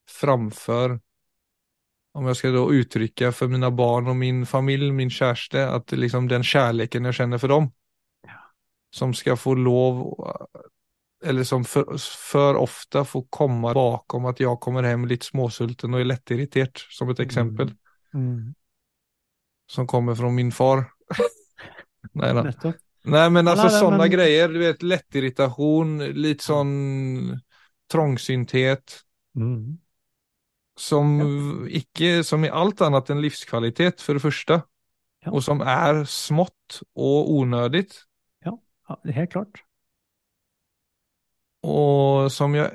framfor 0.09 0.99
om 2.13 2.27
jeg 2.29 2.37
skal 2.37 2.53
da 2.53 2.63
uttrykke 2.69 3.31
for 3.33 3.49
mine 3.49 3.71
barn 3.73 4.11
og 4.11 4.17
min 4.17 4.43
familie, 4.45 4.93
min 4.93 5.09
kjæreste, 5.09 5.63
at 5.65 5.91
liksom 5.97 6.27
den 6.29 6.45
kjærligheten 6.45 7.09
jeg 7.09 7.17
kjenner 7.17 7.41
for 7.41 7.53
dem 7.53 7.71
som 8.93 9.13
skal 9.17 9.37
få 9.41 9.55
lov 9.57 10.03
eller 11.23 11.43
som 11.43 11.63
för, 11.65 11.97
för 12.31 12.55
ofta 12.55 13.05
får 13.05 13.25
komma 13.29 13.73
bakom 13.73 14.25
att 14.25 14.39
jag 14.39 14.59
kommer 14.59 14.83
hem 14.83 15.05
litt 15.07 15.23
småsulten 15.23 15.93
och 15.93 15.99
är 16.01 16.31
irritert, 16.31 16.87
som 16.89 17.09
et 17.09 17.19
eksempel. 17.19 17.73
Mm. 18.13 18.53
som 19.67 19.87
kommer 19.87 20.15
fra 20.15 20.29
min 20.29 20.51
far. 20.51 20.83
Nei 22.13 22.33
da. 22.33 22.43
Nei, 23.03 23.29
men 23.29 23.47
altså 23.47 23.67
nej, 23.67 23.79
sånne 23.79 23.97
men- 23.97 24.11
grejer, 24.11 24.47
du 24.53 24.59
vet 24.59 24.83
lettirritasjon, 24.83 25.97
litt 26.13 26.41
sånn 26.41 27.39
trångsynthet 27.91 28.99
Mm. 29.35 29.79
som 30.77 31.09
ikke, 31.67 32.23
som 32.23 32.43
er 32.45 32.51
alt 32.53 32.81
annet 32.85 33.09
enn 33.09 33.21
livskvalitet 33.23 34.01
for 34.01 34.13
det 34.13 34.21
første. 34.21 34.59
Ja. 35.25 35.31
Og 35.31 35.41
som 35.41 35.61
er 35.61 36.03
smått 36.05 36.83
og 36.95 37.29
unødig. 37.33 37.87
Ja, 38.45 38.53
er 39.07 39.11
helt 39.17 39.31
klart. 39.33 39.63
Och 41.63 42.31
som 42.31 42.55
jag, 42.55 42.69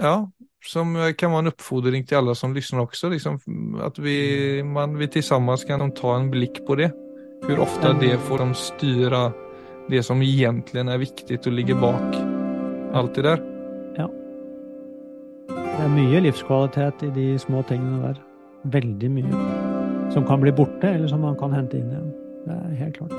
ja, 0.00 0.30
som 0.64 1.12
kan 1.18 1.30
vara 1.30 1.38
en 1.38 1.46
uppfordring 1.46 2.06
till 2.06 2.16
alla 2.16 2.34
som 2.34 2.54
lyssnar 2.54 2.80
också, 2.80 3.08
liksom, 3.08 3.40
att 3.82 3.98
vi, 3.98 4.62
man, 4.62 4.98
vi 4.98 5.08
tillsammans 5.08 5.64
kan 5.64 5.92
ta 5.92 6.16
en 6.16 6.30
blick 6.30 6.66
på 6.66 6.74
det. 6.74 6.92
Hur 7.46 7.58
ofta 7.58 7.92
det 7.92 8.18
får 8.18 8.38
de 8.38 8.54
styra 8.54 9.32
det 9.88 10.02
som 10.02 10.22
egentligen 10.22 10.88
är 10.88 10.98
viktigt 10.98 11.46
och 11.46 11.52
ligger 11.52 11.74
bak 11.74 12.16
allt 12.92 13.14
det 13.14 13.22
där. 13.22 13.52
Det 15.82 15.86
er 15.86 15.88
mye 15.88 16.20
livskvalitet 16.20 17.00
i 17.02 17.08
de 17.10 17.38
små 17.38 17.62
tingene 17.66 18.02
der. 18.02 18.18
Veldig 18.62 19.08
mye. 19.10 19.38
Som 20.12 20.26
kan 20.28 20.40
bli 20.40 20.52
borte, 20.52 20.88
eller 20.88 21.08
som 21.08 21.20
man 21.20 21.36
kan 21.40 21.52
hente 21.52 21.78
inn 21.78 21.88
igjen. 21.90 22.12
Det 22.44 22.54
er 22.54 22.74
helt 22.84 22.96
klart. 22.96 23.12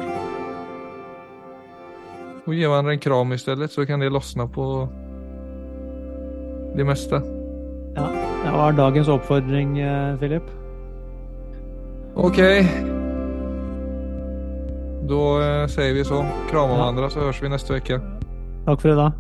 Och 2.45 2.53
ge 2.53 2.67
varandra 2.67 2.91
en 2.91 2.99
kram 2.99 3.33
istället 3.33 3.71
så 3.71 3.85
kan 3.85 3.99
det 3.99 4.09
lossna 4.09 4.47
på 4.47 4.87
det 6.75 6.85
meste. 6.85 7.21
Ja, 7.95 8.07
det 8.43 8.51
var 8.53 8.71
dagens 8.77 9.07
oppfordring, 9.07 9.79
eh, 9.79 10.15
Philip. 10.19 10.43
Ok. 12.15 12.37
Da 15.09 15.67
sier 15.67 15.93
vi 15.93 16.03
så. 16.03 16.25
Kramar 16.51 16.75
Ja. 16.77 16.81
varandra 16.83 17.09
så 17.09 17.19
høres 17.19 17.41
vi 17.43 17.49
neste 17.49 17.75
uke. 17.75 17.99
Takk 18.65 18.81
for 18.81 18.89
i 18.89 18.95
dag. 18.95 19.11